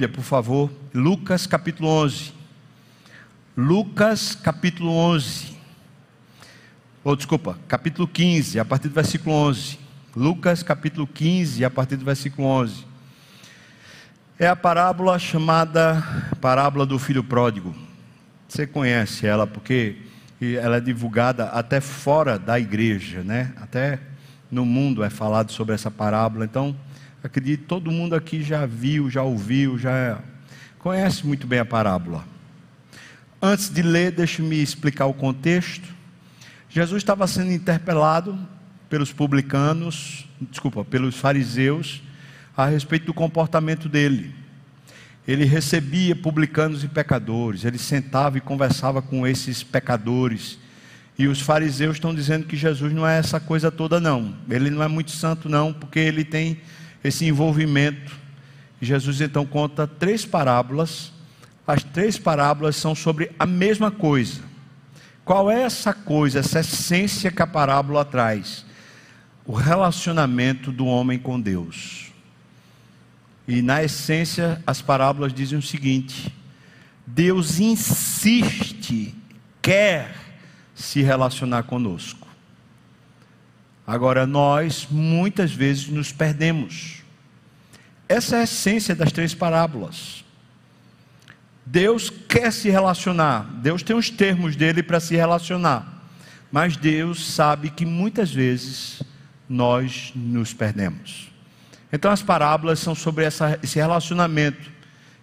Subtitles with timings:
[0.00, 2.32] Bíblia, por favor, Lucas capítulo 11.
[3.54, 5.58] Lucas capítulo 11.
[7.04, 9.78] Ou oh, desculpa, capítulo 15, a partir do versículo 11.
[10.16, 12.86] Lucas capítulo 15, a partir do versículo 11.
[14.38, 16.02] É a parábola chamada
[16.40, 17.74] parábola do filho pródigo.
[18.48, 19.98] Você conhece ela porque
[20.40, 23.52] ela é divulgada até fora da igreja, né?
[23.60, 24.00] Até
[24.50, 26.46] no mundo é falado sobre essa parábola.
[26.46, 26.74] Então,
[27.22, 30.20] acredito que todo mundo aqui já viu, já ouviu, já
[30.78, 32.24] conhece muito bem a parábola.
[33.42, 35.88] Antes de ler, deixe-me explicar o contexto.
[36.68, 38.38] Jesus estava sendo interpelado
[38.88, 42.02] pelos publicanos, desculpa, pelos fariseus,
[42.56, 44.34] a respeito do comportamento dele.
[45.26, 50.58] Ele recebia publicanos e pecadores, ele sentava e conversava com esses pecadores.
[51.18, 54.34] E os fariseus estão dizendo que Jesus não é essa coisa toda, não.
[54.48, 56.60] Ele não é muito santo, não, porque ele tem
[57.02, 58.18] esse envolvimento.
[58.80, 61.12] Jesus então conta três parábolas.
[61.66, 64.42] As três parábolas são sobre a mesma coisa.
[65.24, 68.64] Qual é essa coisa, essa essência que a parábola traz?
[69.50, 72.12] o relacionamento do homem com Deus.
[73.48, 76.32] E na essência, as parábolas dizem o seguinte:
[77.04, 79.12] Deus insiste,
[79.60, 80.14] quer
[80.72, 82.28] se relacionar conosco.
[83.84, 86.99] Agora, nós muitas vezes nos perdemos.
[88.10, 90.24] Essa é a essência das três parábolas.
[91.64, 96.02] Deus quer se relacionar, Deus tem os termos dele para se relacionar,
[96.50, 99.00] mas Deus sabe que muitas vezes
[99.48, 101.30] nós nos perdemos.
[101.92, 104.72] Então as parábolas são sobre essa, esse relacionamento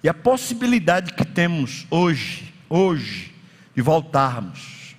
[0.01, 3.35] e a possibilidade que temos hoje, hoje,
[3.75, 4.95] de voltarmos.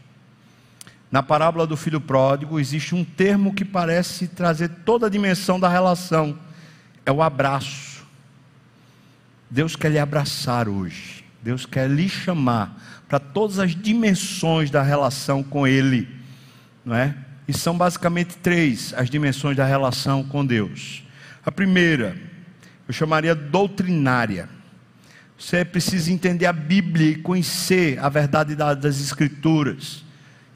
[1.11, 5.71] Na parábola do filho pródigo existe um termo que parece trazer toda a dimensão da
[5.71, 6.39] relação,
[7.09, 8.05] é o abraço.
[9.51, 11.25] Deus quer lhe abraçar hoje.
[11.43, 12.79] Deus quer lhe chamar
[13.09, 16.07] para todas as dimensões da relação com Ele,
[16.85, 17.17] não é?
[17.47, 21.03] E são basicamente três as dimensões da relação com Deus.
[21.47, 22.15] A primeira,
[22.87, 24.47] eu chamaria doutrinária.
[25.39, 30.05] Você precisa entender a Bíblia e conhecer a verdade das Escrituras.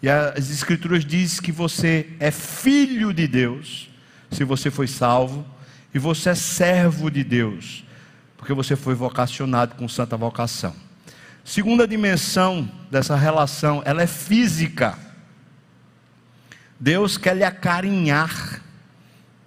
[0.03, 3.89] E as Escrituras dizem que você é filho de Deus,
[4.31, 5.47] se você foi salvo,
[5.95, 7.85] e você é servo de Deus,
[8.37, 10.75] porque você foi vocacionado com santa vocação.
[11.45, 14.97] Segunda dimensão dessa relação, ela é física.
[16.79, 18.63] Deus quer lhe acarinhar.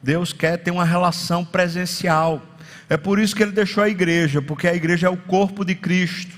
[0.03, 2.41] Deus quer ter uma relação presencial.
[2.89, 5.73] É por isso que ele deixou a igreja, porque a igreja é o corpo de
[5.73, 6.35] Cristo.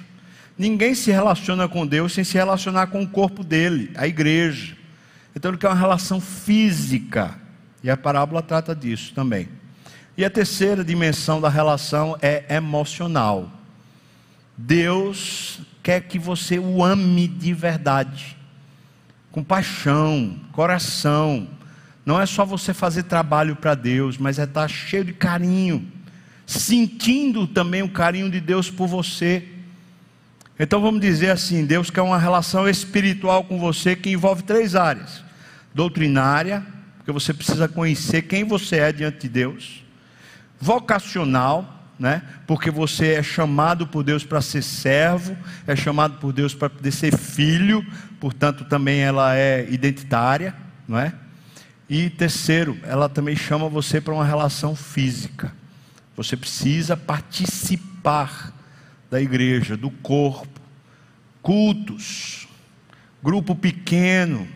[0.58, 4.76] Ninguém se relaciona com Deus sem se relacionar com o corpo dele, a igreja.
[5.36, 7.36] Então ele quer uma relação física.
[7.84, 9.50] E a parábola trata disso também.
[10.18, 13.52] E a terceira dimensão da relação é emocional.
[14.58, 18.36] Deus quer que você o ame de verdade
[19.38, 21.48] com paixão, coração.
[22.04, 25.88] Não é só você fazer trabalho para Deus, mas é estar tá cheio de carinho,
[26.44, 29.48] sentindo também o carinho de Deus por você.
[30.60, 35.24] Então vamos dizer assim: Deus quer uma relação espiritual com você que envolve três áreas:
[35.76, 36.66] doutrinária,
[36.98, 39.84] porque você precisa conhecer quem você é diante de Deus,
[40.60, 42.22] vocacional, né?
[42.46, 45.36] Porque você é chamado por Deus para ser servo,
[45.66, 47.86] é chamado por Deus para poder ser filho,
[48.20, 50.56] portanto também ela é identitária,
[50.88, 51.14] não é?
[51.90, 55.54] E terceiro, ela também chama você para uma relação física.
[56.16, 58.54] Você precisa participar
[59.10, 60.60] da igreja, do corpo,
[61.42, 62.48] cultos,
[63.24, 64.48] grupo pequeno,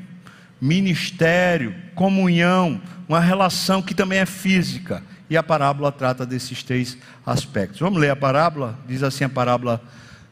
[0.60, 7.80] ministério, comunhão, uma relação que também é física e a parábola trata desses três aspectos.
[7.80, 8.78] Vamos ler a parábola?
[8.86, 9.81] Diz assim a parábola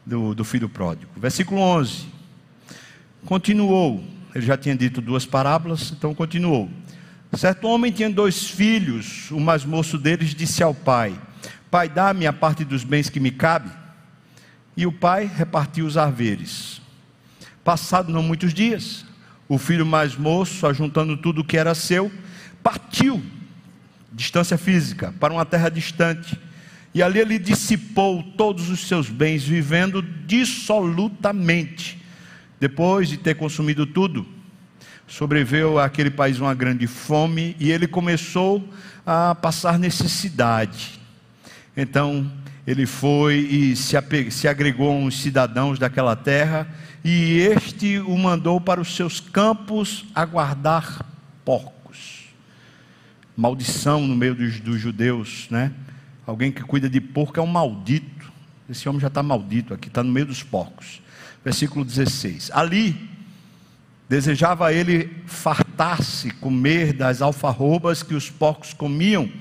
[0.06, 1.10] do, do filho pródigo.
[1.16, 2.06] Versículo 11.
[3.26, 4.04] Continuou.
[4.36, 6.70] Ele já tinha dito duas parábolas, então continuou.
[7.32, 9.32] Certo homem tinha dois filhos.
[9.32, 11.18] O mais moço deles disse ao pai:
[11.72, 13.72] Pai, dá-me a parte dos bens que me cabe.
[14.76, 16.82] E o pai repartiu os haveres.
[17.64, 19.06] Passado não muitos dias,
[19.48, 22.12] o filho mais moço, ajuntando tudo o que era seu,
[22.62, 23.24] partiu
[24.12, 26.40] distância física, para uma terra distante.
[26.94, 32.00] E ali ele dissipou todos os seus bens, vivendo dissolutamente.
[32.60, 34.26] Depois de ter consumido tudo,
[35.08, 38.68] sobreveio àquele país uma grande fome e ele começou
[39.06, 41.00] a passar necessidade.
[41.78, 42.30] Então
[42.68, 43.96] ele foi e se,
[44.32, 46.68] se agregou a uns cidadãos daquela terra,
[47.04, 51.06] e este o mandou para os seus campos aguardar
[51.46, 51.79] porcos
[53.40, 55.72] maldição no meio dos, dos judeus, né?
[56.28, 58.30] Alguém que cuida de porco é um maldito,
[58.70, 61.02] Esse homem já está maldito aqui, está no meio dos porcos.
[61.44, 62.52] Versículo 16.
[62.54, 63.10] Ali
[64.10, 69.32] desejava ele fartar-se, comer das alfarrobas que os porcos comiam,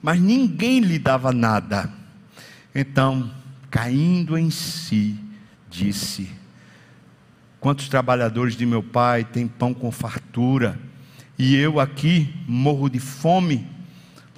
[0.00, 1.92] mas ninguém lhe dava nada.
[2.72, 3.32] Então,
[3.68, 5.18] caindo em si,
[5.68, 6.30] disse:
[7.58, 10.78] Quantos trabalhadores de meu pai têm pão com fartura,
[11.40, 13.66] e eu aqui morro de fome?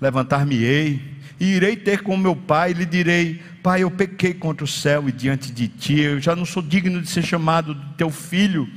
[0.01, 1.03] Levantar-me-ei
[1.41, 5.09] e irei ter com meu pai e lhe direi: Pai, eu pequei contra o céu
[5.09, 8.69] e diante de ti, eu já não sou digno de ser chamado de teu filho.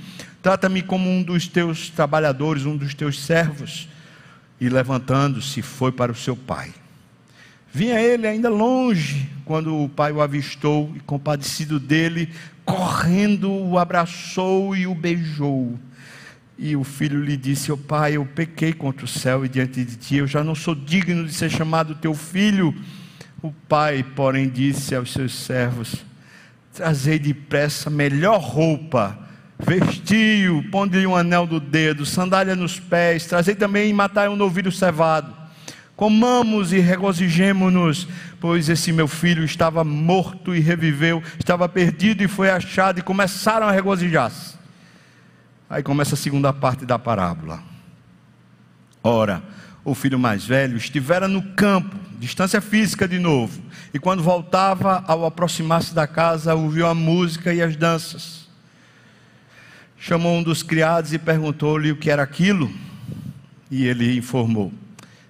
[0.41, 3.87] Trata-me como um dos teus trabalhadores, um dos teus servos.
[4.59, 6.73] E levantando-se, foi para o seu pai.
[7.71, 12.29] Vinha ele ainda longe, quando o pai o avistou e, compadecido dele,
[12.63, 15.77] correndo, o abraçou e o beijou.
[16.57, 19.95] E o filho lhe disse: oh, Pai, eu pequei contra o céu e diante de
[19.95, 22.73] ti, eu já não sou digno de ser chamado teu filho.
[23.41, 26.03] O pai, porém, disse aos seus servos:
[26.73, 29.17] Trazei depressa melhor roupa,
[29.59, 34.71] vestiu, ponde-lhe um anel do dedo, sandália nos pés, trazei também e matai um novilho
[34.71, 35.45] cevado
[35.95, 38.05] Comamos e regozijemo-nos,
[38.41, 43.65] pois esse meu filho estava morto e reviveu, estava perdido e foi achado, e começaram
[43.67, 44.54] a regozijar-se.
[45.75, 47.61] Aí começa a segunda parte da parábola.
[49.03, 49.43] Ora,
[49.83, 53.61] o filho mais velho estivera no campo, distância física de novo,
[53.93, 58.47] e quando voltava, ao aproximar-se da casa, ouviu a música e as danças.
[59.97, 62.71] Chamou um dos criados e perguntou-lhe o que era aquilo,
[63.69, 64.71] e ele informou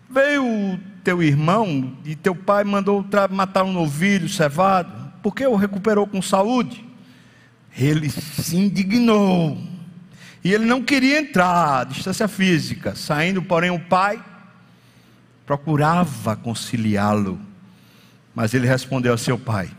[0.07, 6.21] Veio teu irmão e teu pai mandou matar um novilho cevado, porque o recuperou com
[6.21, 6.86] saúde.
[7.75, 9.74] Ele se indignou.
[10.45, 12.95] E ele não queria entrar, distância física.
[12.95, 14.24] Saindo, porém, o pai
[15.44, 17.42] procurava conciliá-lo.
[18.36, 19.71] Mas ele respondeu a seu pai: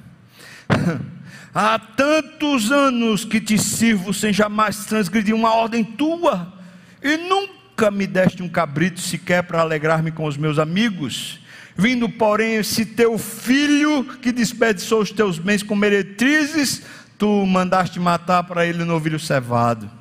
[1.55, 6.53] Há tantos anos que te sirvo sem jamais transgredir uma ordem tua,
[7.01, 11.39] e nunca me deste um cabrito sequer para alegrar-me com os meus amigos.
[11.77, 16.83] Vindo, porém, esse teu filho que desperdiçou os teus bens com meretrizes,
[17.17, 19.96] tu mandaste matar para ele o novilho cevado.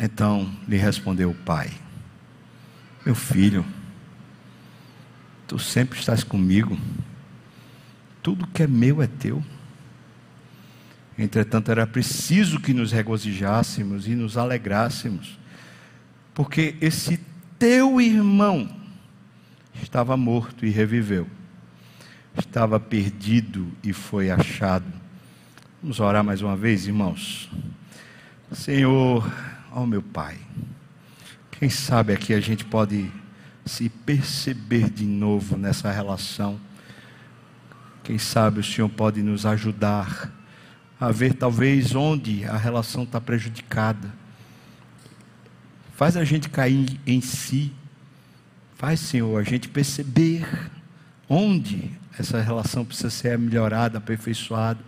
[0.00, 1.70] Então lhe respondeu o pai:
[3.04, 3.64] Meu filho,
[5.46, 6.78] tu sempre estás comigo,
[8.22, 9.44] tudo que é meu é teu.
[11.18, 15.38] Entretanto, era preciso que nos regozijássemos e nos alegrássemos
[16.40, 17.20] porque esse
[17.58, 18.66] teu irmão
[19.82, 21.26] estava morto e reviveu,
[22.38, 24.86] estava perdido e foi achado.
[25.82, 27.50] Vamos orar mais uma vez, irmãos.
[28.52, 29.30] Senhor,
[29.72, 30.38] ó meu Pai,
[31.50, 33.10] quem sabe aqui a gente pode
[33.64, 36.58] se perceber de novo nessa relação.
[38.02, 40.32] Quem sabe o Senhor pode nos ajudar
[40.98, 44.20] a ver talvez onde a relação está prejudicada
[46.00, 47.70] Faz a gente cair em si.
[48.78, 50.48] Faz, Senhor, a gente perceber
[51.28, 54.80] onde essa relação precisa ser melhorada, aperfeiçoada.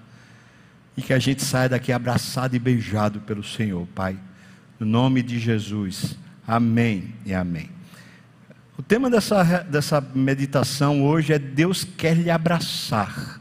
[0.97, 4.19] E que a gente saia daqui abraçado e beijado pelo Senhor, Pai.
[4.83, 6.19] No nome de Jesus.
[6.45, 7.71] Amém e amém.
[8.77, 13.41] O tema dessa, dessa meditação hoje é Deus quer lhe abraçar.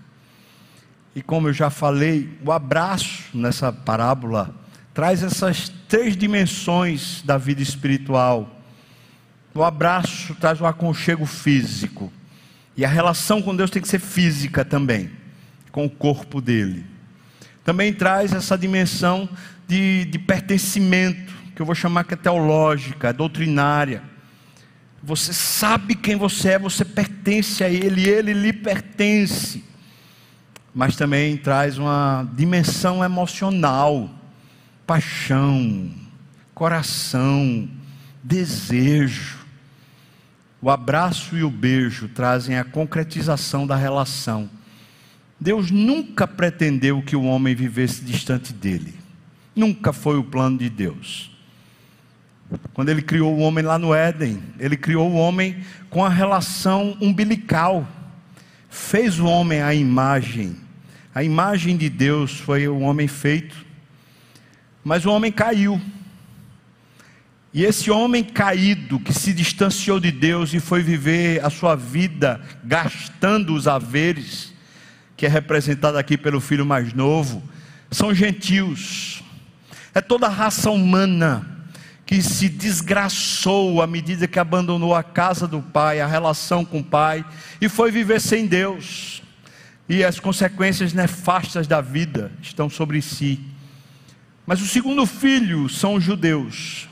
[1.16, 4.54] E como eu já falei, o abraço nessa parábola
[4.94, 8.62] traz essas três dimensões da vida espiritual.
[9.56, 12.13] O abraço traz o aconchego físico.
[12.77, 15.10] E a relação com Deus tem que ser física também,
[15.72, 16.86] com o corpo dele.
[17.63, 19.27] Também traz essa dimensão
[19.72, 24.03] de, de pertencimento, que eu vou chamar que é teológica, é doutrinária.
[25.03, 29.63] Você sabe quem você é, você pertence a Ele, Ele lhe pertence.
[30.74, 34.10] Mas também traz uma dimensão emocional
[34.91, 35.89] paixão,
[36.53, 37.65] coração,
[38.22, 39.39] desejo.
[40.62, 44.50] O abraço e o beijo trazem a concretização da relação.
[45.39, 48.93] Deus nunca pretendeu que o homem vivesse distante dele.
[49.55, 51.31] Nunca foi o plano de Deus.
[52.74, 55.58] Quando ele criou o homem lá no Éden, ele criou o homem
[55.89, 57.88] com a relação umbilical.
[58.70, 60.55] Fez o homem à imagem.
[61.13, 63.72] A imagem de Deus foi o homem feito
[64.84, 65.79] mas o homem caiu.
[67.53, 72.41] E esse homem caído, que se distanciou de Deus e foi viver a sua vida
[72.63, 74.53] gastando os haveres,
[75.17, 77.43] que é representado aqui pelo filho mais novo,
[77.91, 79.22] são gentios.
[79.93, 81.50] É toda a raça humana
[82.12, 86.84] que se desgraçou à medida que abandonou a casa do pai, a relação com o
[86.84, 87.24] pai,
[87.62, 89.24] e foi viver sem Deus.
[89.88, 93.39] e as consequências nefastas da vida estão sobre si.
[94.46, 96.89] Mas o segundo filho são os judeus.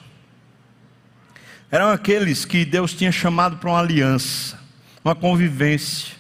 [1.70, 4.58] Eram aqueles que Deus tinha chamado para uma aliança,
[5.04, 6.16] uma convivência.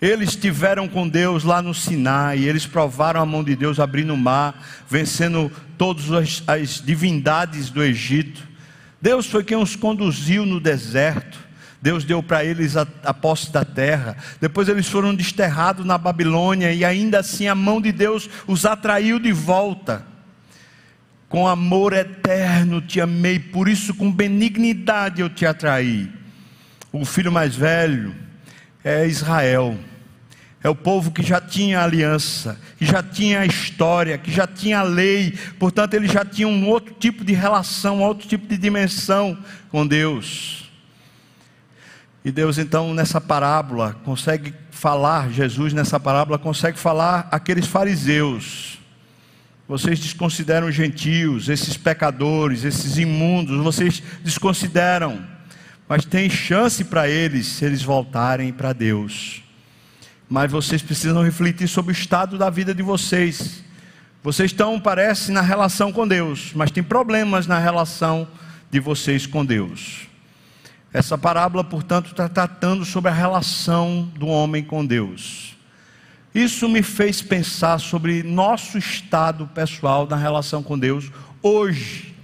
[0.00, 4.16] Eles estiveram com Deus lá no Sinai, eles provaram a mão de Deus abrindo o
[4.16, 8.48] mar, vencendo todas as, as divindades do Egito.
[9.00, 11.38] Deus foi quem os conduziu no deserto.
[11.82, 14.16] Deus deu para eles a, a, posse da terra.
[14.40, 19.18] Depois eles foram desterrados na Babilônia e ainda assim a mão de Deus os atraiu
[19.18, 20.06] de volta.
[21.28, 26.10] Com amor eterno te amei, por isso com benignidade eu te atraí.
[26.92, 28.14] O filho mais velho
[28.82, 29.78] é Israel.
[30.62, 35.32] É o povo que já tinha aliança, que já tinha história, que já tinha lei,
[35.58, 39.38] portanto, ele já tinha um outro tipo de relação, outro tipo de dimensão
[39.70, 40.70] com Deus.
[42.22, 48.80] E Deus, então, nessa parábola, consegue falar, Jesus, nessa parábola, consegue falar aqueles fariseus
[49.70, 55.24] vocês desconsideram os gentios, esses pecadores, esses imundos, vocês desconsideram.
[55.88, 59.39] Mas tem chance para eles se eles voltarem para Deus.
[60.30, 63.64] Mas vocês precisam refletir sobre o estado da vida de vocês.
[64.22, 68.28] Vocês estão, parece, na relação com Deus, mas tem problemas na relação
[68.70, 70.06] de vocês com Deus.
[70.92, 75.56] Essa parábola, portanto, está tratando sobre a relação do homem com Deus.
[76.32, 81.10] Isso me fez pensar sobre nosso estado pessoal na relação com Deus
[81.42, 82.14] hoje.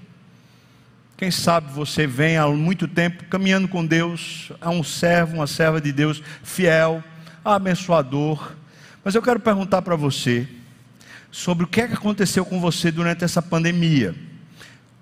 [1.16, 5.80] Quem sabe você vem há muito tempo caminhando com Deus, é um servo, uma serva
[5.80, 7.02] de Deus fiel,
[7.54, 8.52] abençoador.
[9.04, 10.48] Mas eu quero perguntar para você
[11.30, 14.14] sobre o que, é que aconteceu com você durante essa pandemia.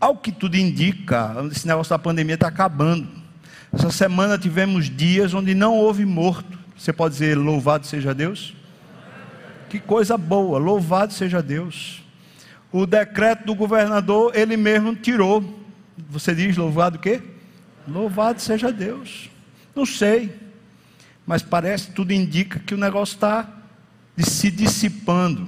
[0.01, 3.09] Ao que tudo indica, esse negócio da pandemia está acabando.
[3.73, 6.59] Essa semana tivemos dias onde não houve morto.
[6.77, 8.55] Você pode dizer louvado seja Deus?
[9.71, 12.03] Que coisa boa, louvado seja Deus.
[12.71, 15.43] O decreto do governador, ele mesmo tirou.
[16.11, 17.23] Você diz louvado o quê?
[17.89, 19.31] Louvado seja Deus.
[19.75, 20.33] Não sei,
[21.27, 23.49] mas parece, tudo indica que o negócio está
[24.19, 25.47] se dissipando.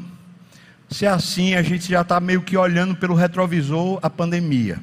[0.89, 4.81] Se é assim, a gente já está meio que olhando pelo retrovisor a pandemia.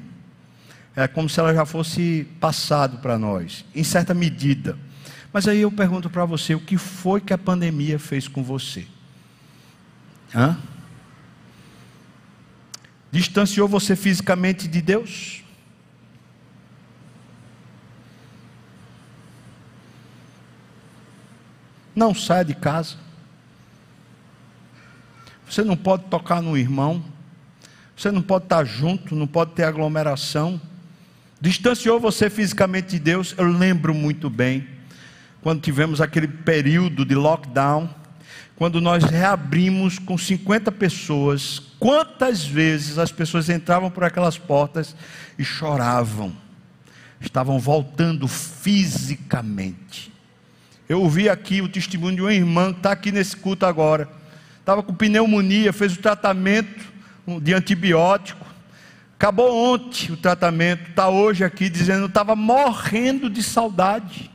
[0.96, 4.78] É como se ela já fosse passado para nós, em certa medida.
[5.32, 8.86] Mas aí eu pergunto para você: o que foi que a pandemia fez com você?
[10.36, 10.58] Hã?
[13.12, 15.43] Distanciou você fisicamente de Deus?
[21.96, 22.96] Não saia de casa.
[25.50, 27.04] Você não pode tocar no irmão.
[27.96, 30.60] Você não pode estar junto, não pode ter aglomeração.
[31.40, 33.36] Distanciou você fisicamente de Deus.
[33.38, 34.68] Eu lembro muito bem
[35.42, 37.90] quando tivemos aquele período de lockdown
[38.64, 44.96] quando nós reabrimos com 50 pessoas, quantas vezes as pessoas entravam por aquelas portas
[45.38, 46.34] e choravam,
[47.20, 50.13] estavam voltando fisicamente.
[50.94, 54.08] Eu ouvi aqui o testemunho de uma irmã que está aqui nesse culto agora,
[54.60, 56.86] estava com pneumonia, fez o tratamento
[57.42, 58.46] de antibiótico,
[59.16, 64.30] acabou ontem o tratamento, está hoje aqui dizendo estava morrendo de saudade.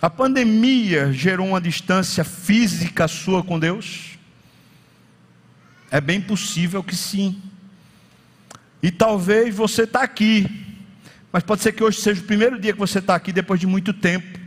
[0.00, 4.16] A pandemia gerou uma distância física sua com Deus?
[5.90, 7.42] É bem possível que sim.
[8.80, 10.46] E talvez você está aqui,
[11.32, 13.66] mas pode ser que hoje seja o primeiro dia que você está aqui depois de
[13.66, 14.37] muito tempo.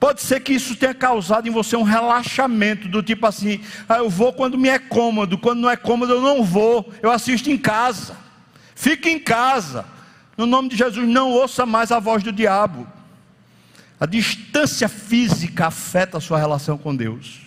[0.00, 4.08] Pode ser que isso tenha causado em você um relaxamento, do tipo assim: ah, eu
[4.08, 7.58] vou quando me é cômodo, quando não é cômodo eu não vou, eu assisto em
[7.58, 8.16] casa.
[8.74, 9.84] Fique em casa.
[10.38, 12.88] No nome de Jesus, não ouça mais a voz do diabo.
[14.00, 17.42] A distância física afeta a sua relação com Deus.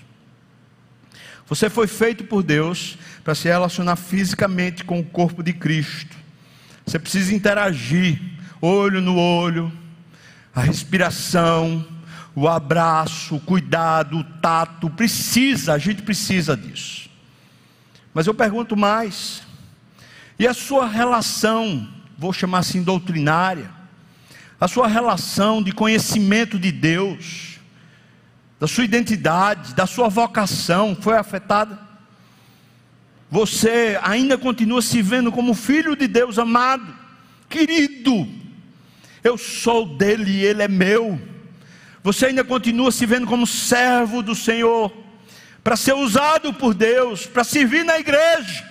[1.48, 6.16] Você foi feito por Deus para se relacionar fisicamente com o corpo de Cristo.
[6.86, 8.22] Você precisa interagir,
[8.62, 9.74] olho no olho,
[10.54, 11.84] a respiração,
[12.36, 17.10] o abraço, o cuidado, o tato, precisa, a gente precisa disso.
[18.14, 19.44] Mas eu pergunto mais:
[20.38, 21.88] e a sua relação,
[22.18, 23.70] vou chamar assim doutrinária,
[24.60, 27.60] a sua relação de conhecimento de Deus,
[28.60, 31.78] da sua identidade, da sua vocação foi afetada?
[33.30, 36.94] Você ainda continua se vendo como filho de Deus amado,
[37.50, 38.28] querido,
[39.24, 41.33] eu sou dele e ele é meu.
[42.04, 44.92] Você ainda continua se vendo como servo do Senhor,
[45.64, 48.64] para ser usado por Deus, para servir na igreja,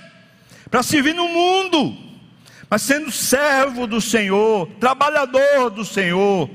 [0.71, 2.13] para servir no mundo
[2.73, 6.49] mas sendo servo do Senhor, trabalhador do Senhor,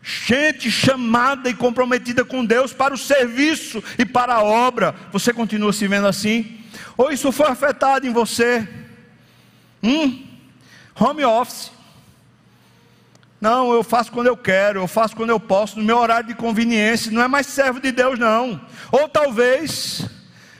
[0.00, 4.94] gente chamada e comprometida com Deus para o serviço e para a obra.
[5.10, 6.60] Você continua se vendo assim?
[6.96, 8.64] Ou isso foi afetado em você?
[9.82, 10.24] Hum?
[10.94, 11.72] Home office.
[13.40, 16.34] Não, eu faço quando eu quero, eu faço quando eu posso, no meu horário de
[16.34, 18.60] conveniência, não é mais servo de Deus, não.
[18.92, 20.06] Ou talvez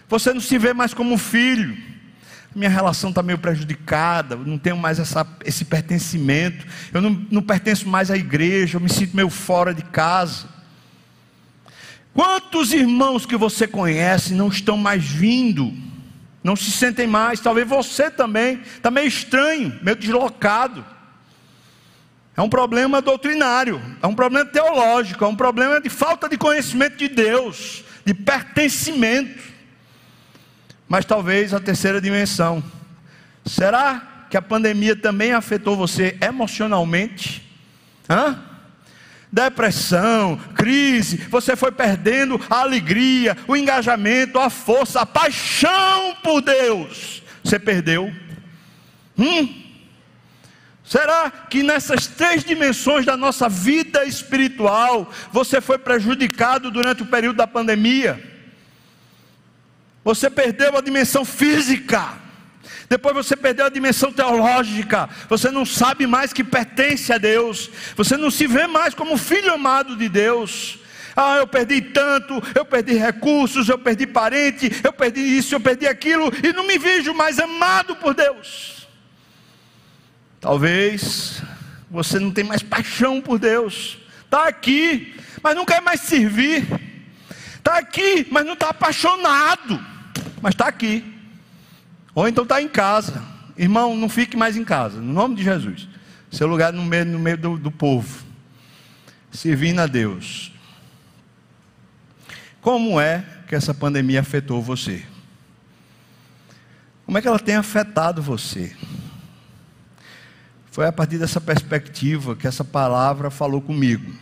[0.09, 1.77] você não se vê mais como filho,
[2.55, 7.87] minha relação está meio prejudicada, não tenho mais essa, esse pertencimento, eu não, não pertenço
[7.89, 10.49] mais à igreja, eu me sinto meio fora de casa.
[12.15, 15.73] Quantos irmãos que você conhece não estão mais vindo,
[16.43, 20.85] não se sentem mais, talvez você também, está meio estranho, meio deslocado.
[22.37, 26.97] É um problema doutrinário, é um problema teológico, é um problema de falta de conhecimento
[26.97, 29.43] de Deus, de pertencimento.
[30.89, 32.63] Mas talvez a terceira dimensão.
[33.45, 37.49] Será que a pandemia também afetou você emocionalmente?
[38.09, 38.39] Hã?
[39.33, 47.23] Depressão, crise, você foi perdendo a alegria, o engajamento, a força, a paixão por Deus.
[47.45, 48.13] Você perdeu.
[49.17, 49.60] Hum?
[50.91, 57.37] Será que nessas três dimensões da nossa vida espiritual você foi prejudicado durante o período
[57.37, 58.21] da pandemia?
[60.03, 62.15] Você perdeu a dimensão física.
[62.89, 65.09] Depois você perdeu a dimensão teológica.
[65.29, 67.71] Você não sabe mais que pertence a Deus.
[67.95, 70.81] Você não se vê mais como filho amado de Deus.
[71.15, 75.87] Ah, eu perdi tanto, eu perdi recursos, eu perdi parente, eu perdi isso, eu perdi
[75.87, 78.80] aquilo, e não me vejo mais amado por Deus.
[80.41, 81.43] Talvez
[81.91, 83.99] você não tenha mais paixão por Deus.
[84.25, 86.67] Está aqui, mas não quer mais servir.
[87.57, 89.91] Está aqui, mas não está apaixonado
[90.41, 91.05] mas está aqui.
[92.15, 93.23] Ou então está em casa.
[93.57, 95.89] Irmão, não fique mais em casa, no nome de Jesus.
[96.31, 98.25] Seu lugar no meio, no meio do, do povo,
[99.31, 100.53] servindo a Deus.
[102.61, 105.05] Como é que essa pandemia afetou você?
[107.05, 108.75] Como é que ela tem afetado você?
[110.71, 114.13] Foi a partir dessa perspectiva que essa palavra falou comigo.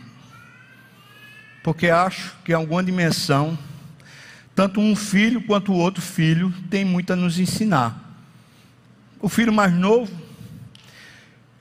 [1.63, 3.57] Porque acho que em alguma dimensão
[4.59, 7.97] tanto um filho quanto o outro filho tem muito a nos ensinar.
[9.21, 10.11] O filho mais novo,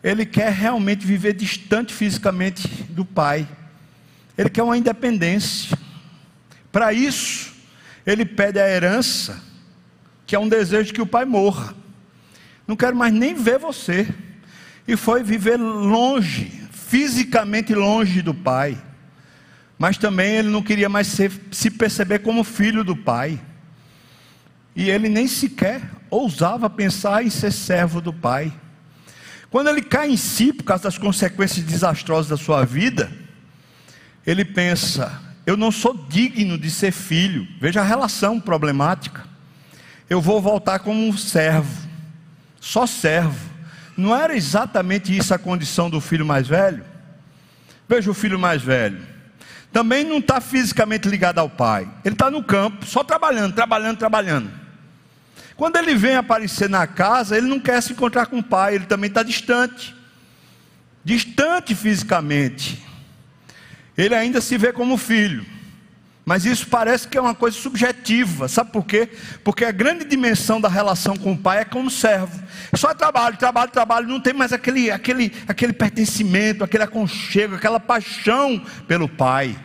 [0.03, 3.49] ele quer realmente viver distante fisicamente do pai.
[4.37, 5.79] Ele quer uma independência.
[6.73, 7.55] Para isso,
[8.05, 9.41] ele pede a herança,
[10.27, 11.77] que é um desejo que o pai morra.
[12.67, 14.13] Não quero mais nem ver você.
[14.89, 18.77] E foi viver longe, fisicamente longe do pai
[19.79, 23.41] mas também ele não queria mais ser, se perceber como filho do pai.
[24.75, 28.53] E ele nem sequer ousava pensar em ser servo do pai.
[29.51, 33.11] Quando ele cai em si por causa das consequências desastrosas da sua vida,
[34.27, 37.47] ele pensa: eu não sou digno de ser filho.
[37.61, 39.25] Veja a relação problemática.
[40.11, 41.89] Eu vou voltar como um servo,
[42.61, 43.48] só servo.
[43.99, 46.83] Não era exatamente isso a condição do filho mais velho?
[47.87, 49.19] Veja o filho mais velho
[49.73, 51.89] também não está fisicamente ligado ao pai.
[52.05, 54.51] Ele está no campo, só trabalhando, trabalhando, trabalhando.
[55.57, 58.87] Quando ele vem aparecer na casa, ele não quer se encontrar com o pai, ele
[58.87, 59.95] também está distante.
[61.05, 62.85] Distante fisicamente.
[63.97, 65.45] Ele ainda se vê como filho.
[66.29, 69.09] Mas isso parece que é uma coisa subjetiva, sabe por quê?
[69.43, 72.39] Porque a grande dimensão da relação com o pai é como servo.
[72.75, 78.63] Só trabalho, trabalho, trabalho, não tem mais aquele, aquele, aquele pertencimento, aquele aconchego, aquela paixão
[78.87, 79.59] pelo pai.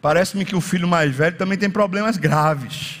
[0.00, 2.96] Parece-me que o filho mais velho também tem problemas graves,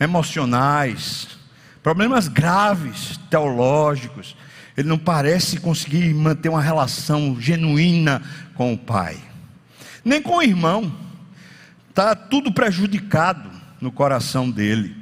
[0.00, 1.38] emocionais,
[1.84, 4.36] problemas graves, teológicos.
[4.76, 8.20] Ele não parece conseguir manter uma relação genuína
[8.56, 9.18] com o pai,
[10.04, 11.04] nem com o irmão
[11.94, 13.48] está tudo prejudicado
[13.80, 14.96] no coração dele.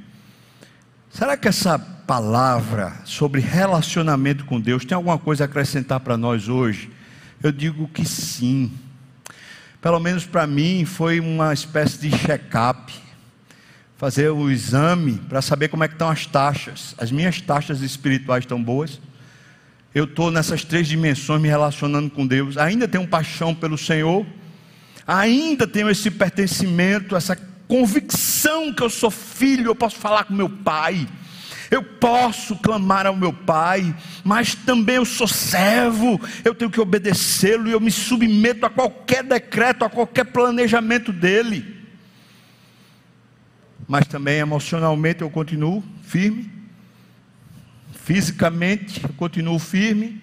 [1.09, 6.51] Será que essa palavra sobre relacionamento com Deus tem alguma coisa a acrescentar para nós
[6.51, 6.91] hoje?
[7.43, 8.71] Eu digo que sim.
[9.81, 12.93] Pelo menos para mim foi uma espécie de check-up.
[13.97, 16.95] Fazer o exame para saber como é que estão as taxas.
[16.99, 19.01] As minhas taxas espirituais estão boas.
[19.95, 22.59] Eu estou nessas três dimensões me relacionando com Deus.
[22.59, 24.27] Ainda tenho paixão pelo Senhor
[25.07, 27.37] ainda tenho esse pertencimento, essa
[27.67, 31.09] convicção que eu sou filho, eu posso falar com meu pai,
[31.71, 37.69] eu posso clamar ao meu pai, mas também eu sou servo, eu tenho que obedecê-lo
[37.69, 41.81] e eu me submeto a qualquer decreto, a qualquer planejamento dele.
[43.89, 46.51] Mas também emocionalmente eu continuo firme,
[48.05, 50.21] fisicamente eu continuo firme,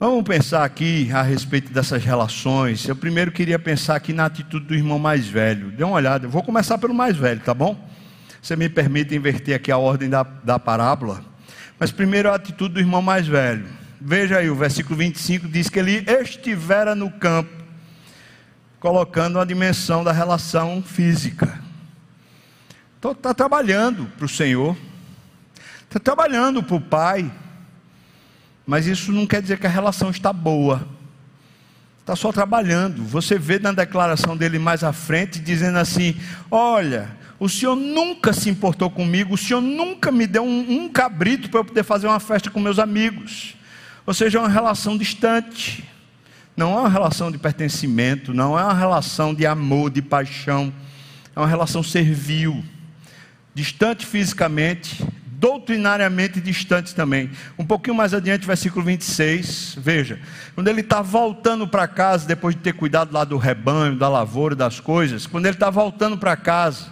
[0.00, 2.88] Vamos pensar aqui a respeito dessas relações.
[2.88, 5.70] Eu primeiro queria pensar aqui na atitude do irmão mais velho.
[5.72, 6.24] Dê uma olhada.
[6.24, 7.78] Eu vou começar pelo mais velho, tá bom?
[8.40, 11.22] Você me permite inverter aqui a ordem da, da parábola.
[11.78, 13.66] Mas primeiro a atitude do irmão mais velho.
[14.00, 17.62] Veja aí, o versículo 25 diz que ele estivera no campo,
[18.78, 21.60] colocando a dimensão da relação física.
[22.98, 24.74] Então está trabalhando para o Senhor,
[25.82, 27.30] está trabalhando para o Pai,
[28.70, 30.86] mas isso não quer dizer que a relação está boa.
[31.98, 33.02] Está só trabalhando.
[33.02, 36.14] Você vê na declaração dele mais à frente, dizendo assim:
[36.48, 41.50] Olha, o Senhor nunca se importou comigo, o Senhor nunca me deu um, um cabrito
[41.50, 43.56] para eu poder fazer uma festa com meus amigos.
[44.06, 45.84] Ou seja, é uma relação distante.
[46.56, 50.72] Não é uma relação de pertencimento, não é uma relação de amor, de paixão.
[51.34, 52.64] É uma relação servil.
[53.52, 55.04] Distante fisicamente,
[55.40, 57.30] doutrinariamente distante também.
[57.58, 60.20] Um pouquinho mais adiante, versículo 26, veja,
[60.54, 64.54] quando ele está voltando para casa, depois de ter cuidado lá do rebanho, da lavoura,
[64.54, 66.88] das coisas, quando ele está voltando para casa,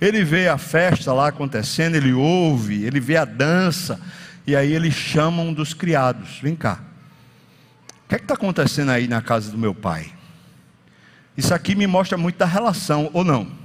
[0.00, 4.00] ele vê a festa lá acontecendo, ele ouve, ele vê a dança,
[4.44, 6.80] e aí ele chama um dos criados: vem cá,
[8.04, 10.12] o que é está acontecendo aí na casa do meu pai?
[11.36, 13.61] Isso aqui me mostra muito da relação, ou não?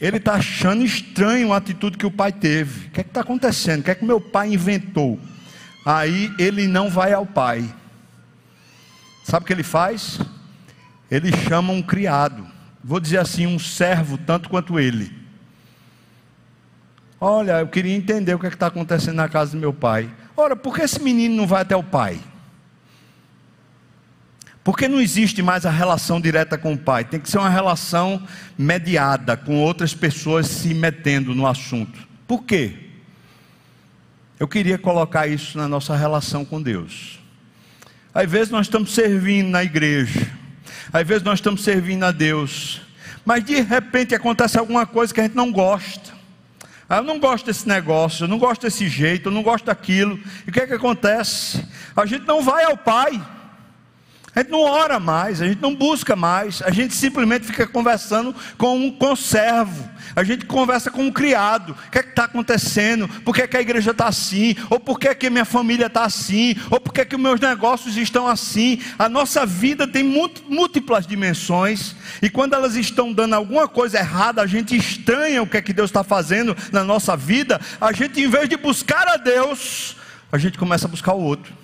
[0.00, 2.88] Ele está achando estranho a atitude que o pai teve.
[2.88, 3.80] O que é está acontecendo?
[3.80, 5.18] O que é que meu pai inventou?
[5.84, 7.72] Aí ele não vai ao pai.
[9.24, 10.18] Sabe o que ele faz?
[11.10, 12.54] Ele chama um criado
[12.84, 15.10] vou dizer assim, um servo tanto quanto ele.
[17.18, 20.10] Olha, eu queria entender o que é está acontecendo na casa do meu pai.
[20.36, 22.20] Ora, por que esse menino não vai até o pai?
[24.64, 28.26] Porque não existe mais a relação direta com o pai, tem que ser uma relação
[28.56, 32.00] mediada, com outras pessoas se metendo no assunto.
[32.26, 32.72] Por quê?
[34.40, 37.20] Eu queria colocar isso na nossa relação com Deus.
[38.14, 40.26] Às vezes nós estamos servindo na igreja,
[40.90, 42.80] às vezes nós estamos servindo a Deus,
[43.22, 46.14] mas de repente acontece alguma coisa que a gente não gosta.
[46.88, 50.18] Ah, eu não gosto desse negócio, eu não gosto desse jeito, eu não gosto daquilo.
[50.46, 51.66] E o que é que acontece?
[51.94, 53.33] A gente não vai ao Pai.
[54.34, 58.34] A gente não ora mais, a gente não busca mais, a gente simplesmente fica conversando
[58.58, 61.70] com um conservo, a gente conversa com um criado.
[61.86, 63.08] O que é que está acontecendo?
[63.24, 64.56] Por que, é que a igreja está assim?
[64.68, 66.56] Ou por que, é que minha família está assim?
[66.68, 68.80] Ou por que, é que meus negócios estão assim?
[68.98, 74.46] A nossa vida tem múltiplas dimensões, e quando elas estão dando alguma coisa errada, a
[74.48, 78.28] gente estranha o que é que Deus está fazendo na nossa vida, a gente, em
[78.28, 79.96] vez de buscar a Deus,
[80.32, 81.63] a gente começa a buscar o outro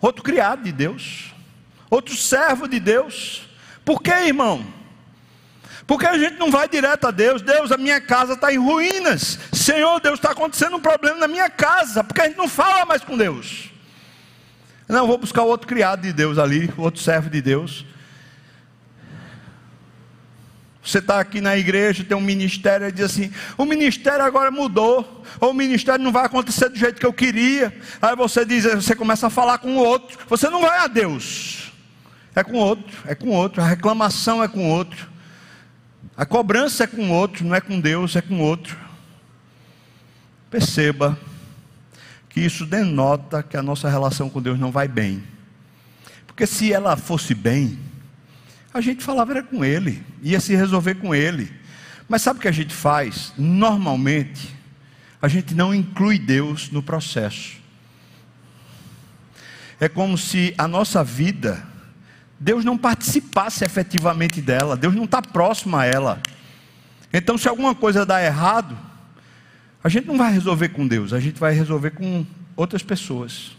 [0.00, 1.32] outro criado de Deus,
[1.90, 3.48] outro servo de Deus.
[3.84, 4.64] Por que, irmão?
[5.86, 9.38] Porque a gente não vai direto a Deus, Deus, a minha casa está em ruínas.
[9.52, 13.02] Senhor, Deus, está acontecendo um problema na minha casa, porque a gente não fala mais
[13.02, 13.70] com Deus.
[14.86, 17.86] Não, vou buscar outro criado de Deus ali, outro servo de Deus.
[20.88, 25.22] Você está aqui na igreja, tem um ministério e diz assim: o ministério agora mudou,
[25.38, 27.78] ou o ministério não vai acontecer do jeito que eu queria.
[28.00, 30.18] Aí você diz, você começa a falar com o outro.
[30.30, 31.70] Você não vai a Deus,
[32.34, 33.60] é com outro, é com outro.
[33.60, 35.06] A reclamação é com outro,
[36.16, 38.74] a cobrança é com outro, não é com Deus, é com outro.
[40.50, 41.18] Perceba
[42.30, 45.22] que isso denota que a nossa relação com Deus não vai bem,
[46.26, 47.78] porque se ela fosse bem,
[48.78, 51.52] a gente falava era com ele, ia se resolver com ele.
[52.08, 53.32] Mas sabe o que a gente faz?
[53.36, 54.54] Normalmente,
[55.20, 57.58] a gente não inclui Deus no processo.
[59.80, 61.62] É como se a nossa vida,
[62.38, 66.20] Deus não participasse efetivamente dela, Deus não está próximo a ela.
[67.12, 68.76] Então, se alguma coisa dá errado,
[69.82, 72.24] a gente não vai resolver com Deus, a gente vai resolver com
[72.56, 73.56] outras pessoas.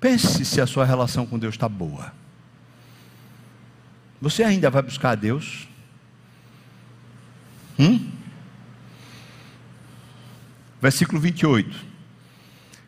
[0.00, 2.12] Pense se a sua relação com Deus está boa.
[4.20, 5.68] Você ainda vai buscar a Deus?
[7.78, 8.10] Hum?
[10.80, 11.84] Versículo 28.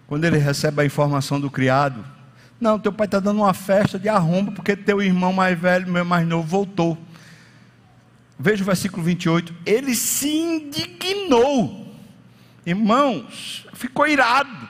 [0.07, 2.05] Quando ele recebe a informação do criado,
[2.61, 6.05] não, teu pai está dando uma festa de arrombo porque teu irmão mais velho, meu
[6.05, 6.99] mais novo, voltou.
[8.39, 9.55] Veja o versículo 28.
[9.67, 11.95] Ele se indignou.
[12.65, 14.69] Irmãos, ficou irado.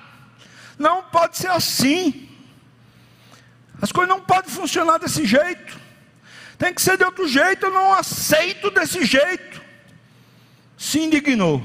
[0.79, 2.29] Não pode ser assim.
[3.81, 5.79] As coisas não podem funcionar desse jeito.
[6.59, 9.62] Tem que ser de outro jeito, eu não aceito desse jeito.
[10.77, 11.64] Se indignou.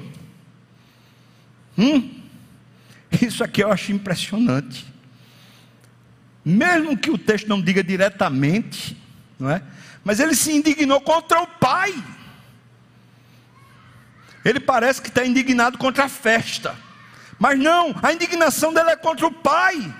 [1.75, 2.21] Hum,
[3.21, 4.85] isso aqui eu acho impressionante.
[6.45, 8.95] Mesmo que o texto não diga diretamente,
[9.39, 9.63] não é?
[10.03, 11.91] Mas ele se indignou contra o pai.
[14.45, 16.75] Ele parece que está indignado contra a festa.
[17.39, 19.93] Mas não, a indignação dele é contra o pai.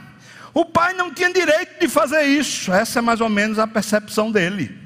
[0.53, 2.71] O pai não tinha direito de fazer isso.
[2.71, 4.83] Essa é mais ou menos a percepção dele.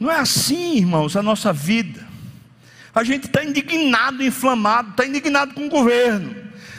[0.00, 2.08] Não é assim, irmãos, a nossa vida.
[2.94, 6.34] A gente está indignado, inflamado, está indignado com o governo,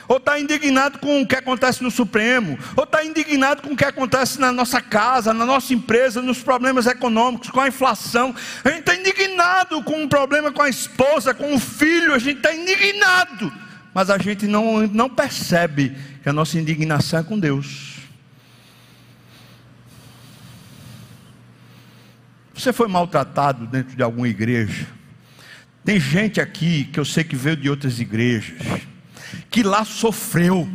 [0.08, 3.86] ou está indignado com o que acontece no Supremo, ou está indignado com o que
[3.86, 8.36] acontece na nossa casa, na nossa empresa, nos problemas econômicos, com a inflação.
[8.66, 12.38] A gente está indignado com um problema com a esposa, com o filho, a gente
[12.38, 13.54] está indignado,
[13.94, 18.01] mas a gente não, não percebe que a nossa indignação é com Deus.
[22.62, 24.86] Você foi maltratado dentro de alguma igreja?
[25.84, 28.56] Tem gente aqui que eu sei que veio de outras igrejas,
[29.50, 30.70] que lá sofreu,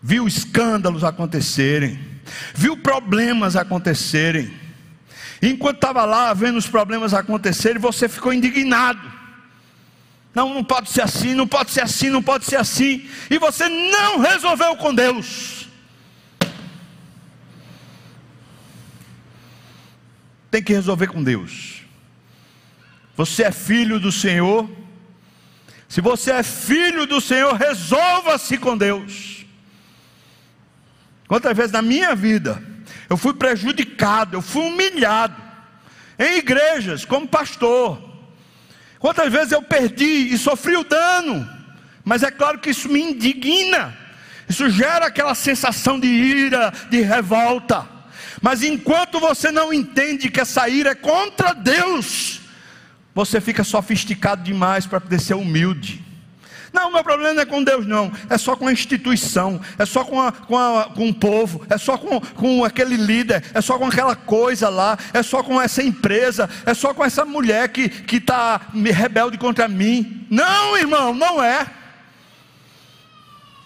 [0.00, 1.98] viu escândalos acontecerem,
[2.54, 4.52] viu problemas acontecerem.
[5.42, 9.00] Enquanto estava lá vendo os problemas acontecerem, você ficou indignado.
[10.32, 13.04] Não, não pode ser assim, não pode ser assim, não pode ser assim.
[13.28, 15.59] E você não resolveu com Deus.
[20.50, 21.82] Tem que resolver com Deus.
[23.16, 24.68] Você é filho do Senhor.
[25.88, 29.44] Se você é filho do Senhor, resolva-se com Deus.
[31.28, 32.62] Quantas vezes na minha vida
[33.08, 35.40] eu fui prejudicado, eu fui humilhado
[36.18, 38.10] em igrejas como pastor.
[38.98, 41.48] Quantas vezes eu perdi e sofri o dano,
[42.04, 43.96] mas é claro que isso me indigna,
[44.48, 47.99] isso gera aquela sensação de ira, de revolta.
[48.40, 52.40] Mas enquanto você não entende que essa ira é contra Deus,
[53.14, 56.04] você fica sofisticado demais para poder ser humilde.
[56.72, 58.12] Não, meu problema não é com Deus, não.
[58.28, 61.76] É só com a instituição, é só com, a, com, a, com o povo, é
[61.76, 65.82] só com, com aquele líder, é só com aquela coisa lá, é só com essa
[65.82, 70.26] empresa, é só com essa mulher que está rebelde contra mim.
[70.30, 71.66] Não, irmão, não é.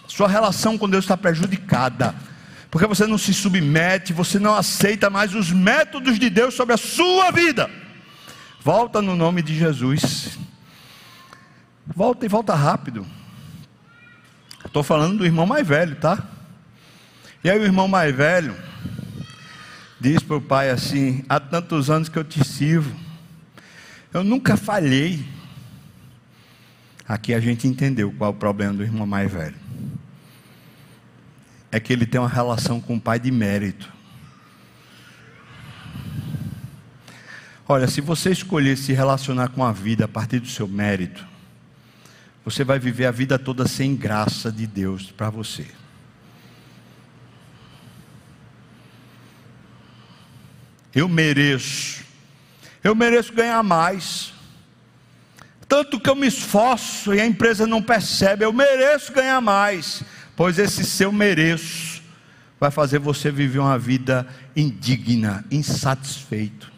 [0.07, 2.15] Sua relação com Deus está prejudicada,
[2.69, 6.77] porque você não se submete, você não aceita mais os métodos de Deus sobre a
[6.77, 7.69] sua vida.
[8.61, 10.37] Volta no nome de Jesus.
[11.85, 13.05] Volta e volta rápido.
[14.65, 16.27] Estou falando do irmão mais velho, tá?
[17.43, 18.55] E aí o irmão mais velho
[19.99, 22.95] diz para o pai assim: há tantos anos que eu te sirvo,
[24.13, 25.25] eu nunca falhei.
[27.07, 29.64] Aqui a gente entendeu qual é o problema do irmão mais velho.
[31.75, 33.91] É que ele tem uma relação com o pai de mérito.
[37.67, 41.27] Olha, se você escolher se relacionar com a vida a partir do seu mérito,
[42.45, 45.67] você vai viver a vida toda sem graça de Deus para você.
[50.93, 52.05] Eu mereço,
[52.81, 54.33] eu mereço ganhar mais.
[55.67, 60.59] Tanto que eu me esforço e a empresa não percebe, eu mereço ganhar mais, pois
[60.59, 62.01] esse seu mereço
[62.59, 66.73] vai fazer você viver uma vida indigna, insatisfeito.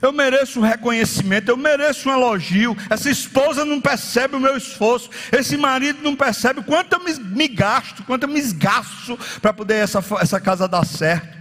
[0.00, 2.74] Eu mereço um reconhecimento, eu mereço um elogio.
[2.88, 7.48] Essa esposa não percebe o meu esforço, esse marido não percebe quanto eu me, me
[7.48, 11.38] gasto, quanto eu me esgasto para poder essa, essa casa dar certo.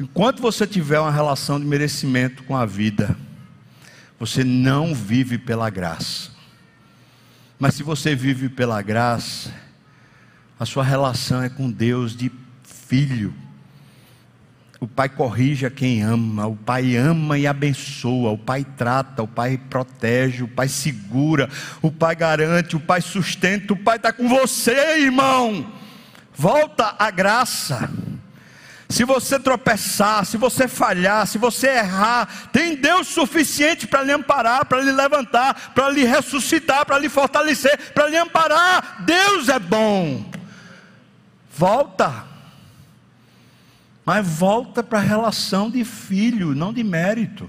[0.00, 3.14] Enquanto você tiver uma relação de merecimento com a vida,
[4.18, 6.30] você não vive pela graça.
[7.58, 9.52] Mas se você vive pela graça,
[10.62, 12.30] a sua relação é com Deus de
[12.62, 13.34] filho,
[14.78, 19.26] o pai corrige a quem ama, o pai ama e abençoa, o pai trata, o
[19.26, 21.50] pai protege, o pai segura,
[21.82, 25.66] o pai garante, o pai sustenta, o pai está com você, irmão.
[26.32, 27.90] Volta a graça.
[28.88, 34.64] Se você tropeçar, se você falhar, se você errar, tem Deus suficiente para lhe amparar,
[34.66, 39.02] para lhe levantar, para lhe ressuscitar, para lhe fortalecer, para lhe amparar.
[39.04, 40.31] Deus é bom.
[41.56, 42.32] Volta
[44.04, 47.48] mas volta para a relação de filho, não de mérito.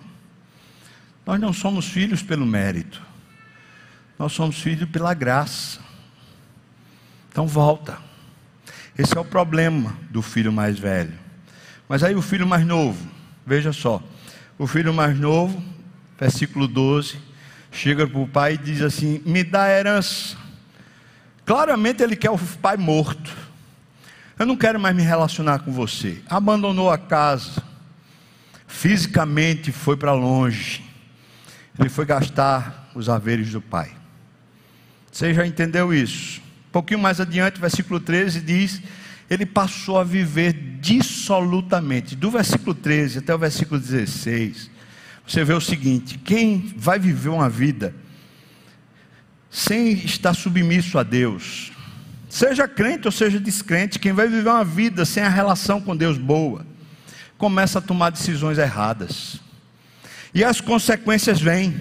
[1.25, 3.01] Nós não somos filhos pelo mérito,
[4.19, 5.79] nós somos filhos pela graça.
[7.29, 7.97] Então volta.
[8.97, 11.17] Esse é o problema do filho mais velho.
[11.89, 13.07] Mas aí o filho mais novo,
[13.45, 14.01] veja só,
[14.57, 15.63] o filho mais novo,
[16.19, 17.17] versículo 12,
[17.71, 20.37] chega para o pai e diz assim: Me dá herança.
[21.43, 23.35] Claramente ele quer o pai morto.
[24.43, 26.21] Eu não quero mais me relacionar com você.
[26.27, 27.63] Abandonou a casa,
[28.67, 30.83] fisicamente foi para longe.
[31.79, 33.93] Ele foi gastar os haveres do pai.
[35.09, 36.41] Você já entendeu isso?
[36.67, 38.81] Um pouquinho mais adiante, versículo 13 diz:
[39.29, 40.51] Ele passou a viver
[40.81, 42.13] dissolutamente.
[42.13, 44.69] Do versículo 13 até o versículo 16,
[45.25, 47.95] você vê o seguinte: quem vai viver uma vida
[49.49, 51.72] sem estar submisso a Deus.
[52.33, 56.17] Seja crente ou seja descrente, quem vai viver uma vida sem a relação com Deus
[56.17, 56.65] boa,
[57.37, 59.39] começa a tomar decisões erradas.
[60.33, 61.79] E as consequências vêm.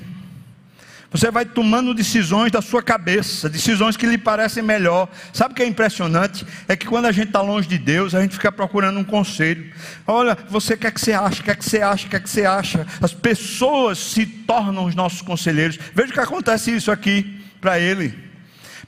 [1.11, 5.09] Você vai tomando decisões da sua cabeça, decisões que lhe parecem melhor.
[5.33, 6.47] Sabe o que é impressionante?
[6.69, 9.73] É que quando a gente está longe de Deus, a gente fica procurando um conselho.
[10.07, 12.87] Olha, você quer que você acha, quer que você acha, quer que você acha.
[13.01, 15.79] As pessoas se tornam os nossos conselheiros.
[15.95, 18.32] Veja o que acontece isso aqui para ele.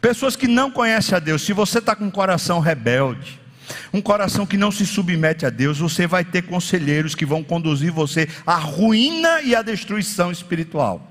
[0.05, 1.40] Pessoas que não conhecem a Deus.
[1.40, 3.40] Se você está com um coração rebelde,
[3.90, 7.90] um coração que não se submete a Deus, você vai ter conselheiros que vão conduzir
[7.90, 11.11] você à ruína e à destruição espiritual.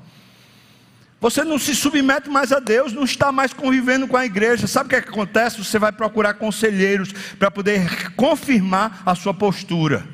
[1.20, 4.68] Você não se submete mais a Deus, não está mais convivendo com a igreja.
[4.68, 5.58] Sabe o que, é que acontece?
[5.58, 10.06] Você vai procurar conselheiros para poder confirmar a sua postura.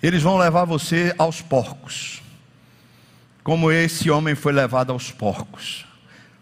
[0.00, 2.22] Eles vão levar você aos porcos,
[3.42, 5.87] como esse homem foi levado aos porcos.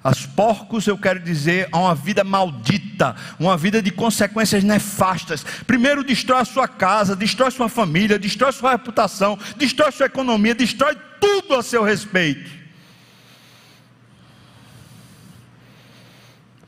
[0.07, 5.45] As porcos, eu quero dizer, a uma vida maldita, uma vida de consequências nefastas.
[5.67, 10.97] Primeiro, destrói a sua casa, destrói sua família, destrói sua reputação, destrói sua economia, destrói
[11.21, 12.67] tudo a seu respeito.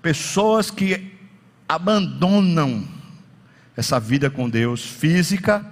[0.08, 1.12] pessoas que
[1.68, 2.86] abandonam
[3.76, 5.64] essa vida com Deus física,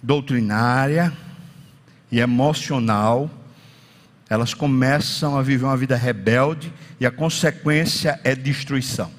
[0.00, 1.12] doutrinária
[2.12, 3.28] e emocional,
[4.28, 9.10] elas começam a viver uma vida rebelde e a consequência é destruição.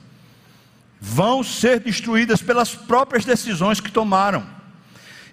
[1.02, 4.46] Vão ser destruídas pelas próprias decisões que tomaram.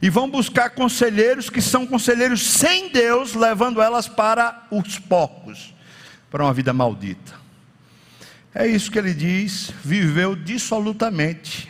[0.00, 5.74] E vão buscar conselheiros que são conselheiros sem Deus, levando elas para os porcos,
[6.30, 7.34] para uma vida maldita.
[8.54, 11.68] É isso que ele diz, viveu dissolutamente.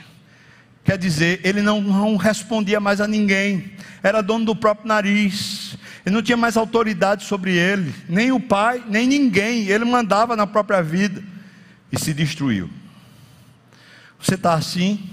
[0.85, 6.15] Quer dizer, ele não, não respondia mais a ninguém, era dono do próprio nariz, ele
[6.15, 10.81] não tinha mais autoridade sobre ele, nem o pai, nem ninguém, ele mandava na própria
[10.81, 11.21] vida
[11.91, 12.71] e se destruiu.
[14.17, 15.11] Você está assim?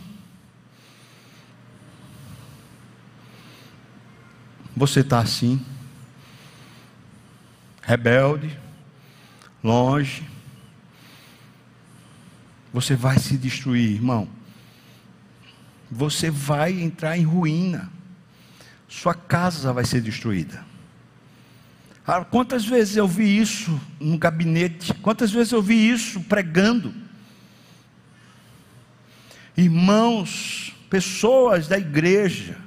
[4.77, 5.65] Você está assim?
[7.81, 8.55] Rebelde,
[9.63, 10.23] longe,
[12.71, 14.27] você vai se destruir, irmão.
[15.89, 17.91] Você vai entrar em ruína.
[18.87, 20.72] Sua casa vai ser destruída.
[22.05, 24.93] Ah, quantas vezes eu vi isso no gabinete?
[24.95, 26.93] Quantas vezes eu vi isso pregando?
[29.55, 32.57] Irmãos, pessoas da igreja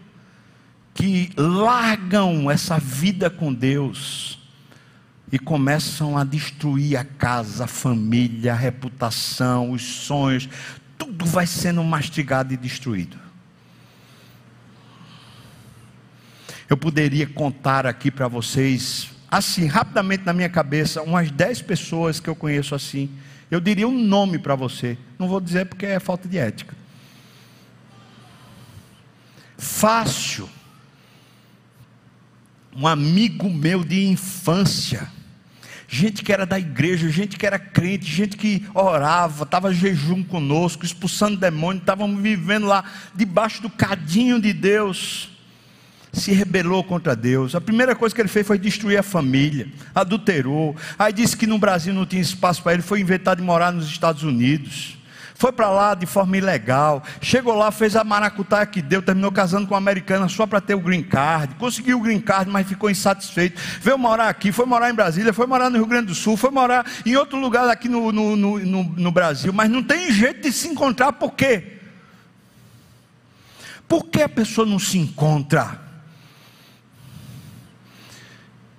[0.94, 4.38] que largam essa vida com Deus
[5.30, 10.48] e começam a destruir a casa, a família, a reputação, os sonhos,
[10.96, 13.18] tudo vai sendo mastigado e destruído.
[16.68, 22.28] Eu poderia contar aqui para vocês, assim, rapidamente na minha cabeça, umas 10 pessoas que
[22.28, 23.10] eu conheço assim.
[23.50, 26.74] Eu diria um nome para você, não vou dizer porque é falta de ética.
[29.56, 30.48] Fácil.
[32.74, 35.10] Um amigo meu de infância
[35.88, 40.84] gente que era da igreja, gente que era crente, gente que orava, estava jejum conosco,
[40.84, 42.84] expulsando demônio, estávamos vivendo lá
[43.14, 45.30] debaixo do cadinho de Deus.
[46.12, 47.54] Se rebelou contra Deus.
[47.54, 50.74] A primeira coisa que ele fez foi destruir a família, adulterou.
[50.98, 53.86] Aí disse que no Brasil não tinha espaço para ele, foi inventado de morar nos
[53.86, 54.96] Estados Unidos
[55.36, 59.66] foi para lá de forma ilegal, chegou lá, fez a maracutaia que deu, terminou casando
[59.66, 62.90] com uma americana só para ter o green card, conseguiu o green card, mas ficou
[62.90, 66.36] insatisfeito, veio morar aqui, foi morar em Brasília, foi morar no Rio Grande do Sul,
[66.36, 70.10] foi morar em outro lugar aqui no, no, no, no, no Brasil, mas não tem
[70.10, 71.74] jeito de se encontrar, por quê?
[73.86, 75.85] Por que a pessoa não se encontra?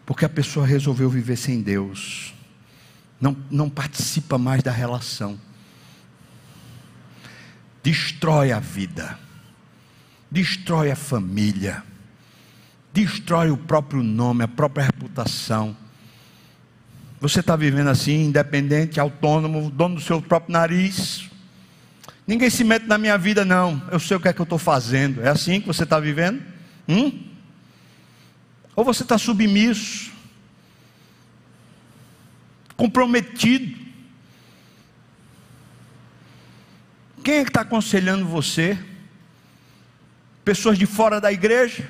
[0.08, 2.34] Porque a pessoa resolveu viver sem Deus,
[3.22, 5.39] não, não participa mais da relação
[7.88, 9.17] destrói a vida,
[10.30, 11.82] destrói a família,
[12.93, 15.74] destrói o próprio nome, a própria reputação.
[17.22, 21.30] Você está vivendo assim, independente, autônomo, dono do seu próprio nariz.
[22.28, 23.82] Ninguém se mete na minha vida, não.
[23.89, 25.22] Eu sei o que é que eu estou fazendo.
[25.22, 26.43] É assim que você está vivendo?
[26.89, 27.24] Hum?
[28.78, 30.09] Ou você está submisso,
[32.78, 33.88] comprometido,
[37.28, 38.80] Quem é que está aconselhando você?
[40.45, 41.86] Pessoas de fora da igreja?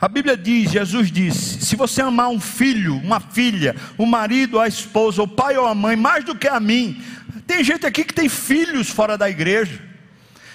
[0.00, 4.68] A Bíblia diz, Jesus disse: se você amar um filho, uma filha, o marido, a
[4.68, 7.02] esposa, o pai ou a mãe, mais do que a mim,
[7.44, 9.82] tem gente aqui que tem filhos fora da igreja,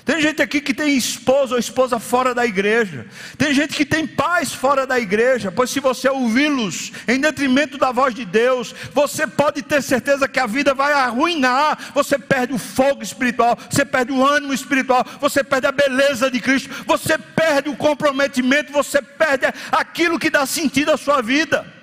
[0.03, 3.05] Tem gente aqui que tem esposa ou esposa fora da igreja.
[3.37, 5.51] Tem gente que tem pais fora da igreja.
[5.51, 10.39] Pois se você ouvi-los em detrimento da voz de Deus, você pode ter certeza que
[10.39, 11.91] a vida vai arruinar.
[11.93, 16.39] Você perde o fogo espiritual, você perde o ânimo espiritual, você perde a beleza de
[16.39, 21.80] Cristo, você perde o comprometimento, você perde aquilo que dá sentido à sua vida.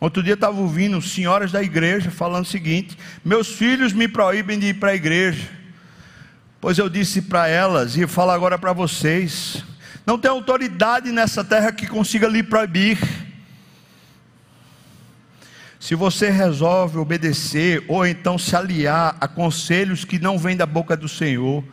[0.00, 4.68] Outro dia estava ouvindo senhoras da igreja falando o seguinte: meus filhos me proíbem de
[4.68, 5.46] ir para a igreja.
[6.58, 9.62] Pois eu disse para elas, e falo agora para vocês:
[10.06, 12.98] não tem autoridade nessa terra que consiga lhe proibir.
[15.78, 20.96] Se você resolve obedecer, ou então se aliar a conselhos que não vêm da boca
[20.96, 21.64] do Senhor,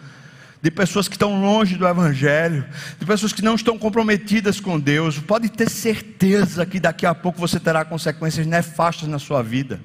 [0.61, 2.65] de pessoas que estão longe do Evangelho,
[2.99, 7.39] de pessoas que não estão comprometidas com Deus, pode ter certeza que daqui a pouco
[7.39, 9.79] você terá consequências nefastas na sua vida.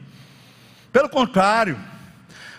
[0.93, 1.79] Pelo contrário,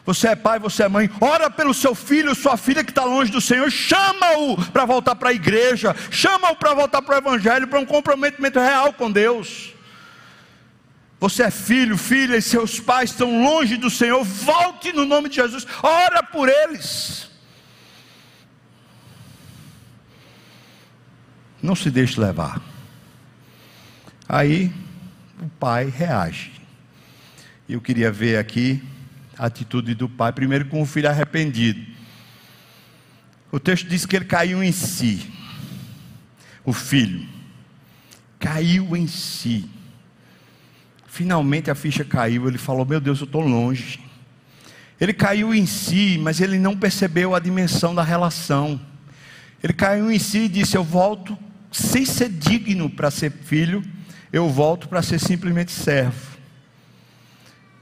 [0.06, 3.32] você é pai, você é mãe, ora pelo seu filho, sua filha que está longe
[3.32, 7.80] do Senhor, chama-o para voltar para a igreja, chama-o para voltar para o Evangelho, para
[7.80, 9.74] um comprometimento real com Deus.
[11.20, 15.38] Você é filho, filha, e seus pais estão longe do Senhor, volte no nome de
[15.38, 17.33] Jesus, ora por eles.
[21.64, 22.62] Não se deixe levar.
[24.28, 24.70] Aí
[25.42, 26.52] o pai reage.
[27.70, 28.84] Eu queria ver aqui
[29.38, 31.82] a atitude do pai, primeiro com o filho arrependido.
[33.50, 35.32] O texto diz que ele caiu em si.
[36.66, 37.26] O filho
[38.38, 39.70] caiu em si.
[41.08, 44.02] Finalmente a ficha caiu, ele falou: Meu Deus, eu estou longe.
[45.00, 48.82] Ele caiu em si, mas ele não percebeu a dimensão da relação.
[49.64, 51.38] Ele caiu em si e disse: Eu volto
[51.74, 53.84] sem ser digno para ser filho,
[54.32, 56.38] eu volto para ser simplesmente servo.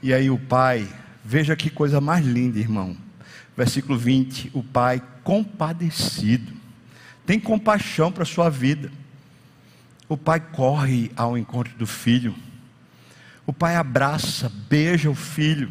[0.02, 0.88] E aí o pai,
[1.24, 2.96] veja que coisa mais linda, irmão.
[3.56, 6.52] Versículo 20: o pai compadecido,
[7.24, 8.90] tem compaixão para a sua vida.
[10.08, 12.34] O pai corre ao encontro do filho.
[13.46, 15.70] O pai abraça, beija o filho.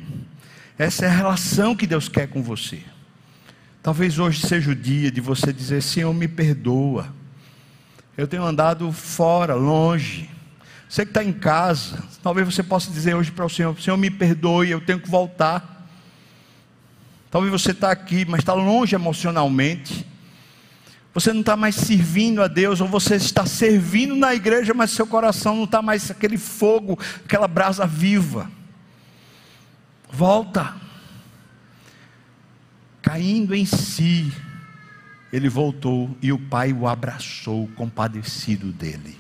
[0.77, 2.81] Essa é a relação que Deus quer com você.
[3.83, 7.13] Talvez hoje seja o dia de você dizer: Senhor, me perdoa.
[8.17, 10.29] Eu tenho andado fora, longe.
[10.87, 14.11] Você que está em casa, talvez você possa dizer hoje para o Senhor: Senhor, me
[14.11, 15.87] perdoe, eu tenho que voltar.
[17.29, 20.05] Talvez você está aqui, mas está longe emocionalmente.
[21.13, 25.07] Você não está mais servindo a Deus, ou você está servindo na igreja, mas seu
[25.07, 28.49] coração não está mais aquele fogo, aquela brasa viva.
[30.09, 30.75] Volta,
[33.01, 34.31] caindo em si,
[35.31, 39.17] ele voltou e o pai o abraçou, compadecido dele.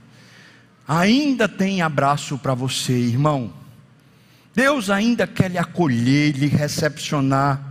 [0.87, 3.53] Ainda tem abraço para você, irmão.
[4.53, 7.61] Deus ainda quer lhe acolher, lhe recepcionar.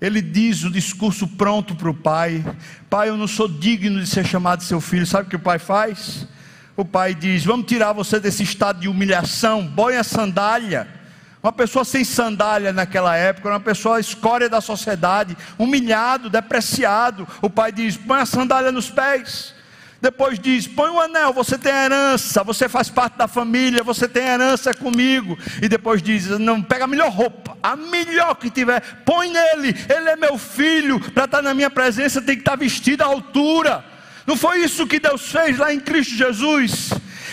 [0.00, 2.44] Ele diz o discurso pronto para o pai:
[2.88, 5.06] Pai, eu não sou digno de ser chamado seu filho.
[5.06, 6.28] Sabe o que o pai faz?
[6.76, 11.01] O pai diz: Vamos tirar você desse estado de humilhação, põe a sandália
[11.42, 17.26] uma pessoa sem sandália naquela época, uma pessoa escória da sociedade, humilhado, depreciado.
[17.40, 19.52] O pai diz: põe a sandália nos pés.
[20.00, 24.24] Depois diz: põe o anel, você tem herança, você faz parte da família, você tem
[24.24, 25.36] herança comigo.
[25.60, 30.10] E depois diz: não, pega a melhor roupa, a melhor que tiver, põe nele, ele
[30.10, 33.84] é meu filho, para estar na minha presença tem que estar vestido à altura.
[34.24, 36.90] Não foi isso que Deus fez lá em Cristo Jesus?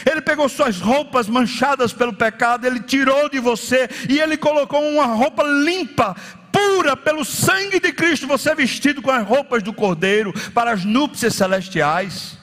[0.10, 5.06] Ele pegou suas roupas manchadas pelo pecado, ele tirou de você e ele colocou uma
[5.06, 6.16] roupa limpa,
[6.52, 11.36] pura pelo sangue de Cristo, você vestido com as roupas do Cordeiro para as núpcias
[11.36, 12.40] celestiais.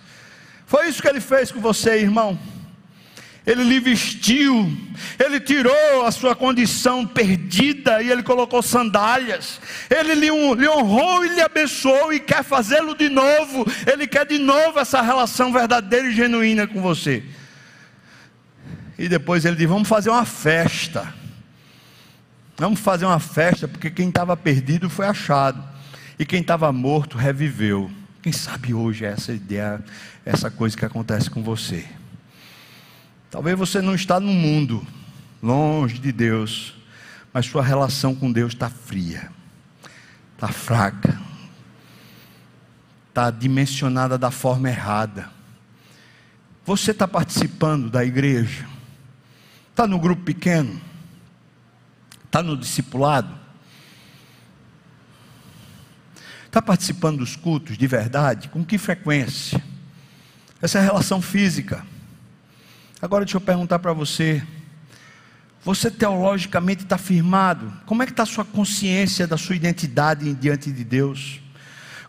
[0.64, 2.38] Foi isso que ele fez com você, irmão.
[3.44, 4.72] Ele lhe vestiu,
[5.18, 9.60] ele tirou a sua condição perdida e ele colocou sandálias.
[9.90, 13.66] Ele lhe, lhe honrou e lhe abençoou e quer fazê-lo de novo.
[13.92, 17.24] Ele quer de novo essa relação verdadeira e genuína com você.
[18.98, 21.12] E depois ele diz: Vamos fazer uma festa.
[22.56, 25.62] Vamos fazer uma festa, porque quem estava perdido foi achado,
[26.18, 27.90] e quem estava morto reviveu.
[28.22, 29.84] Quem sabe hoje é essa ideia,
[30.24, 31.86] essa coisa que acontece com você.
[33.30, 34.84] Talvez você não está no mundo,
[35.42, 36.74] longe de Deus,
[37.32, 39.30] mas sua relação com Deus está fria,
[40.34, 41.20] está fraca,
[43.10, 45.30] está dimensionada da forma errada.
[46.64, 48.66] Você está participando da igreja?
[49.76, 50.80] Está no grupo pequeno?
[52.24, 53.28] Está no discipulado?
[56.46, 58.48] Está participando dos cultos de verdade?
[58.48, 59.62] Com que frequência?
[60.62, 61.84] Essa é a relação física.
[63.02, 64.42] Agora deixa eu perguntar para você:
[65.62, 67.70] Você teologicamente está firmado?
[67.84, 71.38] Como é que está a sua consciência da sua identidade diante de Deus?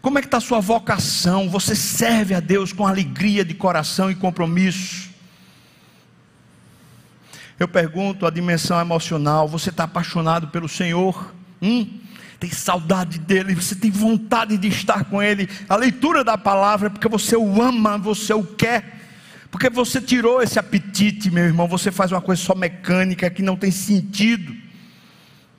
[0.02, 1.50] Como é que está a sua vocação?
[1.50, 5.07] Você serve a Deus com alegria de coração e compromisso?
[7.60, 11.34] Eu pergunto a dimensão emocional: você está apaixonado pelo Senhor?
[11.62, 11.88] Hum?
[12.40, 15.50] Tem saudade dele, você tem vontade de estar com ele.
[15.68, 18.96] A leitura da palavra é porque você o ama, você o quer.
[19.50, 23.56] Porque você tirou esse apetite, meu irmão, você faz uma coisa só mecânica que não
[23.56, 24.67] tem sentido.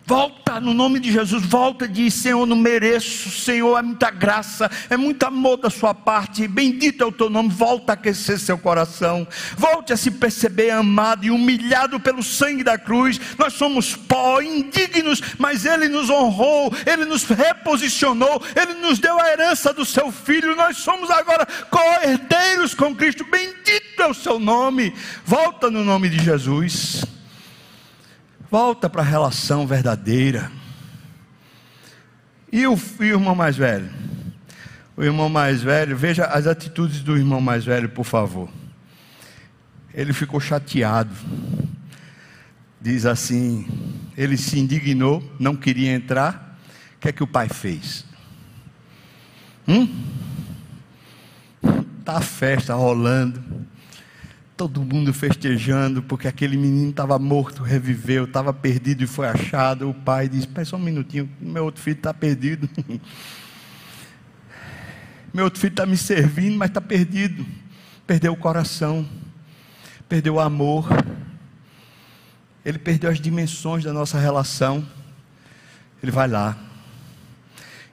[0.09, 4.71] Volta no nome de Jesus, volta e diz: Senhor, não mereço, Senhor, é muita graça,
[4.89, 7.51] é muito amor da sua parte, bendito é o teu nome.
[7.51, 12.79] Volta a aquecer seu coração, volte a se perceber amado e humilhado pelo sangue da
[12.79, 13.21] cruz.
[13.37, 19.31] Nós somos pó, indignos, mas Ele nos honrou, Ele nos reposicionou, Ele nos deu a
[19.31, 20.57] herança do seu filho.
[20.57, 24.95] Nós somos agora co-herdeiros com Cristo, bendito é o seu nome.
[25.23, 27.18] Volta no nome de Jesus.
[28.51, 30.51] Volta para a relação verdadeira.
[32.51, 33.91] E o, e o irmão mais velho?
[34.97, 38.49] O irmão mais velho, veja as atitudes do irmão mais velho, por favor.
[39.93, 41.15] Ele ficou chateado.
[42.81, 43.67] Diz assim:
[44.17, 46.59] ele se indignou, não queria entrar.
[46.97, 48.05] O que é que o pai fez?
[49.67, 49.89] Hum?
[52.01, 53.68] Está a festa rolando
[54.59, 59.89] todo mundo festejando, porque aquele menino estava morto, reviveu, estava perdido e foi achado.
[59.89, 62.69] O pai disse: Espera só um minutinho, meu outro filho está perdido.
[65.33, 67.47] meu outro filho está me servindo, mas está perdido.
[68.05, 69.09] Perdeu o coração,
[70.09, 70.89] perdeu o amor,
[72.65, 74.85] ele perdeu as dimensões da nossa relação.
[76.03, 76.59] Ele vai lá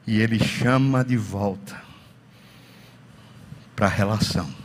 [0.07, 1.80] e ele chama de volta
[3.76, 4.64] para a relação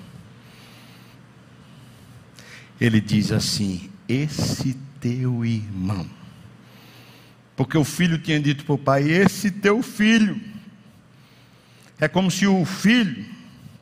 [2.80, 6.08] ele diz assim: Esse teu irmão.
[7.54, 10.40] Porque o filho tinha dito para o pai: Esse teu filho.
[12.00, 13.26] É como se o filho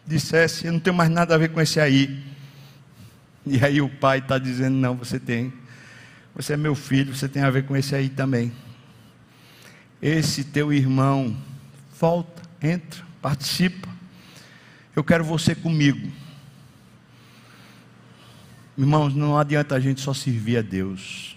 [0.04, 2.24] dissesse: Eu não tenho mais nada a ver com esse aí.
[3.46, 5.52] E aí o pai está dizendo: Não, você tem.
[6.34, 8.52] Você é meu filho, você tem a ver com esse aí também.
[10.00, 11.36] Esse teu irmão,
[11.98, 13.88] volta, entra, participa.
[14.94, 16.08] Eu quero você comigo.
[18.78, 21.36] Irmãos, não adianta a gente só servir a Deus.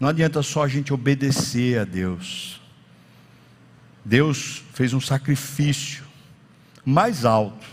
[0.00, 2.60] Não adianta só a gente obedecer a Deus.
[4.04, 6.02] Deus fez um sacrifício
[6.84, 7.66] mais alto.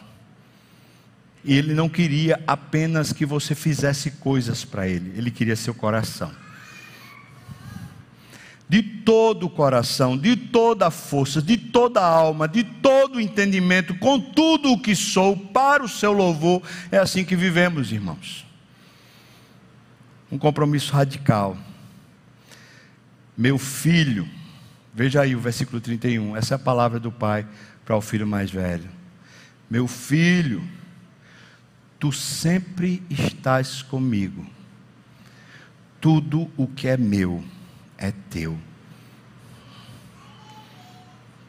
[1.45, 6.44] E Ele não queria apenas que você fizesse coisas para Ele, Ele queria seu coração
[8.67, 13.21] de todo o coração, de toda a força, de toda a alma, de todo o
[13.21, 16.61] entendimento, com tudo o que sou, para o seu louvor.
[16.91, 18.45] É assim que vivemos, irmãos.
[20.31, 21.55] Um compromisso radical.
[23.37, 24.27] Meu filho,
[24.93, 27.45] veja aí o versículo 31, essa é a palavra do pai
[27.85, 28.89] para o filho mais velho.
[29.69, 30.63] Meu filho,
[31.99, 34.45] tu sempre estás comigo,
[36.01, 37.43] tudo o que é meu
[37.97, 38.57] é teu.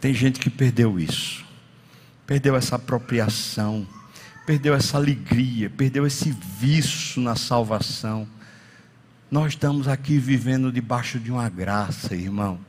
[0.00, 1.44] Tem gente que perdeu isso,
[2.26, 3.86] perdeu essa apropriação,
[4.46, 8.28] perdeu essa alegria, perdeu esse vício na salvação.
[9.30, 12.60] Nós estamos aqui vivendo debaixo de uma graça, irmãos.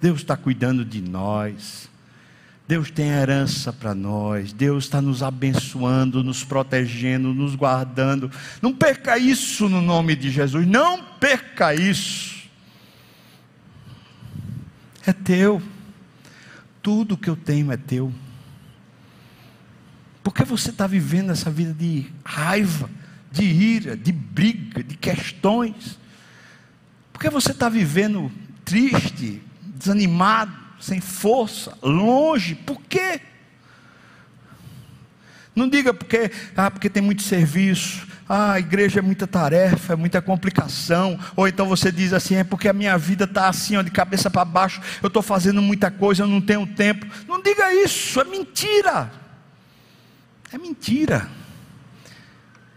[0.00, 1.90] Deus está cuidando de nós.
[2.68, 8.30] Deus tem herança para nós, Deus está nos abençoando, nos protegendo, nos guardando.
[8.62, 12.39] Não perca isso no nome de Jesus, não perca isso
[15.06, 15.62] é teu.
[16.82, 18.12] Tudo que eu tenho é teu.
[20.22, 22.88] Por que você está vivendo essa vida de raiva,
[23.32, 25.98] de ira, de briga, de questões?
[27.12, 28.30] Por que você está vivendo
[28.64, 32.54] triste, desanimado, sem força, longe?
[32.54, 33.20] Por quê?
[35.60, 39.96] Não diga porque, ah, porque tem muito serviço, ah, a igreja é muita tarefa, é
[39.96, 41.18] muita complicação.
[41.36, 44.30] Ou então você diz assim, é porque a minha vida está assim, ó, de cabeça
[44.30, 47.06] para baixo, eu estou fazendo muita coisa, eu não tenho tempo.
[47.28, 49.12] Não diga isso, é mentira.
[50.50, 51.28] É mentira.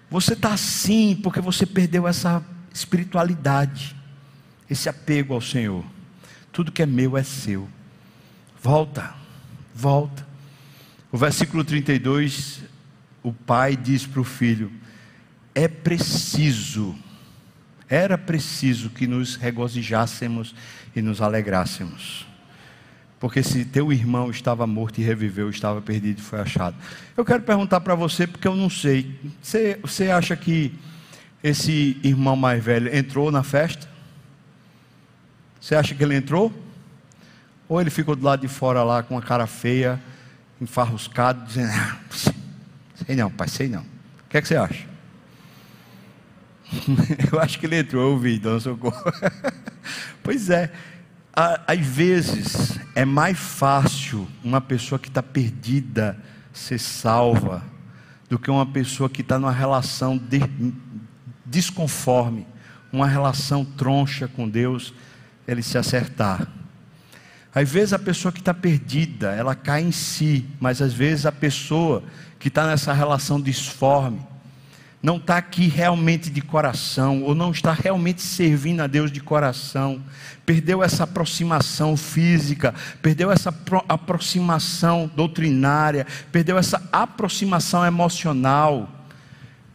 [0.09, 3.95] Você está assim porque você perdeu essa espiritualidade,
[4.69, 5.85] esse apego ao Senhor.
[6.51, 7.69] Tudo que é meu é seu.
[8.61, 9.15] Volta,
[9.73, 10.27] volta.
[11.13, 12.72] O versículo 32,
[13.23, 14.71] o pai diz para o filho:
[15.55, 16.95] é preciso,
[17.89, 20.53] era preciso que nos regozijássemos
[20.95, 22.27] e nos alegrássemos.
[23.19, 26.75] Porque se teu irmão estava morto e reviveu, estava perdido e foi achado.
[27.15, 29.17] Eu quero perguntar para você, porque eu não sei.
[29.41, 30.73] Você, você acha que
[31.41, 33.87] esse irmão mais velho entrou na festa?
[35.61, 36.51] Você acha que ele entrou?
[37.69, 40.01] Ou ele ficou do lado de fora lá com a cara feia,
[40.59, 41.97] enfarruscado, dizendo: ah,
[43.05, 43.81] Sei não, pai, sei não.
[43.81, 44.87] O que é que você acha?
[47.31, 49.03] eu acho que ele entrou, ouvi, dona Socorro.
[50.23, 50.71] pois é,
[51.67, 56.17] às vezes é mais fácil uma pessoa que está perdida
[56.51, 57.63] ser salva
[58.29, 60.39] do que uma pessoa que está numa relação de,
[61.45, 62.47] desconforme,
[62.91, 64.93] uma relação troncha com Deus,
[65.47, 66.47] ele se acertar.
[67.55, 71.31] Às vezes a pessoa que está perdida, ela cai em si, mas às vezes a
[71.31, 72.03] pessoa
[72.39, 74.19] que está nessa relação disforme,
[75.03, 80.01] não está aqui realmente de coração, ou não está realmente servindo a Deus de coração,
[80.45, 83.53] perdeu essa aproximação física, perdeu essa
[83.87, 88.89] aproximação doutrinária, perdeu essa aproximação emocional.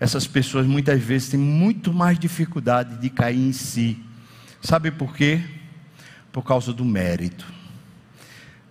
[0.01, 4.03] Essas pessoas muitas vezes têm muito mais dificuldade de cair em si.
[4.63, 5.43] Sabe por quê?
[6.33, 7.58] Por causa do mérito.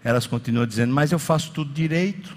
[0.08, 2.34] Elas continuam dizendo, mas eu faço tudo direito.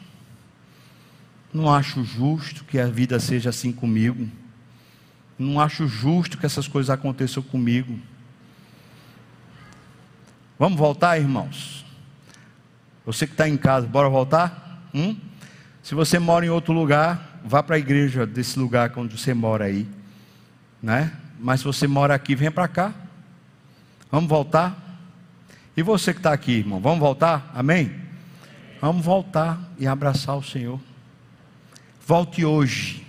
[1.55, 4.29] Não acho justo que a vida seja assim comigo.
[5.39, 7.97] Não acho justo que essas coisas aconteçam comigo.
[10.59, 11.87] Vamos voltar, irmãos?
[13.07, 14.83] Você que está em casa, bora voltar?
[14.93, 15.16] Hum?
[15.81, 19.66] Se você mora em outro lugar, vá para a igreja desse lugar onde você mora
[19.66, 19.87] aí,
[20.83, 21.16] né?
[21.39, 22.93] Mas se você mora aqui, vem para cá.
[24.11, 24.89] Vamos voltar?
[25.81, 27.51] E você que está aqui, irmão, vamos voltar?
[27.55, 27.91] Amém?
[28.83, 30.78] Vamos voltar e abraçar o Senhor.
[32.07, 33.07] Volte hoje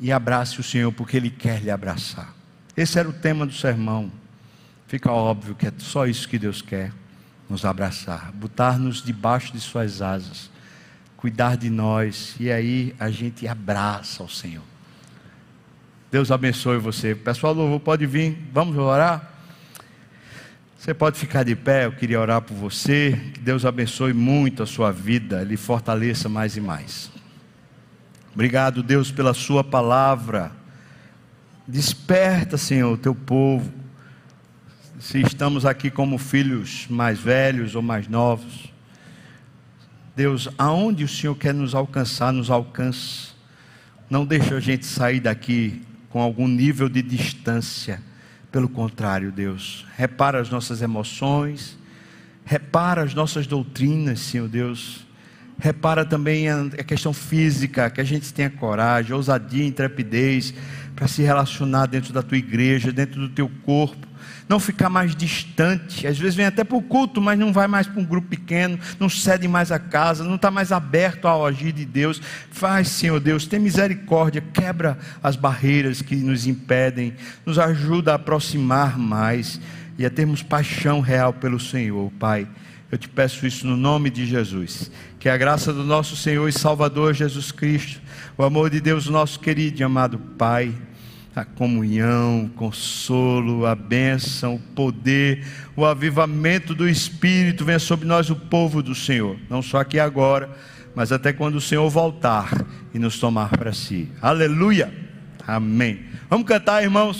[0.00, 2.34] e abrace o Senhor, porque Ele quer lhe abraçar.
[2.74, 4.10] Esse era o tema do sermão.
[4.86, 6.94] Fica óbvio que é só isso que Deus quer:
[7.46, 10.50] nos abraçar, botar-nos debaixo de Suas asas,
[11.14, 14.64] cuidar de nós, e aí a gente abraça o Senhor.
[16.10, 17.14] Deus abençoe você.
[17.14, 19.37] Pessoal louvor, pode vir, vamos orar?
[20.78, 23.20] Você pode ficar de pé, eu queria orar por você.
[23.34, 27.10] Que Deus abençoe muito a sua vida, lhe fortaleça mais e mais.
[28.32, 30.52] Obrigado, Deus, pela Sua palavra.
[31.66, 33.72] Desperta, Senhor, o teu povo.
[35.00, 38.72] Se estamos aqui como filhos mais velhos ou mais novos,
[40.14, 43.30] Deus, aonde o Senhor quer nos alcançar, nos alcance.
[44.08, 48.00] Não deixa a gente sair daqui com algum nível de distância.
[48.50, 51.78] Pelo contrário, Deus, repara as nossas emoções,
[52.44, 55.06] repara as nossas doutrinas, Senhor Deus
[55.60, 60.54] Repara também a questão física, que a gente tenha coragem, ousadia, intrepidez
[60.94, 64.06] para se relacionar dentro da tua igreja, dentro do teu corpo.
[64.48, 66.06] Não ficar mais distante.
[66.06, 68.78] Às vezes vem até para o culto, mas não vai mais para um grupo pequeno,
[68.98, 72.20] não cede mais a casa, não está mais aberto ao agir de Deus.
[72.50, 78.98] Faz, Senhor Deus, tem misericórdia, quebra as barreiras que nos impedem, nos ajuda a aproximar
[78.98, 79.60] mais
[79.98, 82.48] e a termos paixão real pelo Senhor, Pai.
[82.90, 84.90] Eu te peço isso no nome de Jesus.
[85.18, 88.00] Que a graça do nosso Senhor e Salvador Jesus Cristo,
[88.36, 90.72] o amor de Deus, nosso querido e amado Pai,
[91.38, 98.28] a comunhão, o consolo, a bênção, o poder, o avivamento do Espírito venha sobre nós,
[98.28, 100.50] o povo do Senhor, não só aqui agora,
[100.94, 102.50] mas até quando o Senhor voltar
[102.92, 104.08] e nos tomar para si.
[104.20, 104.92] Aleluia!
[105.46, 106.00] Amém.
[106.28, 107.16] Vamos cantar, irmãos.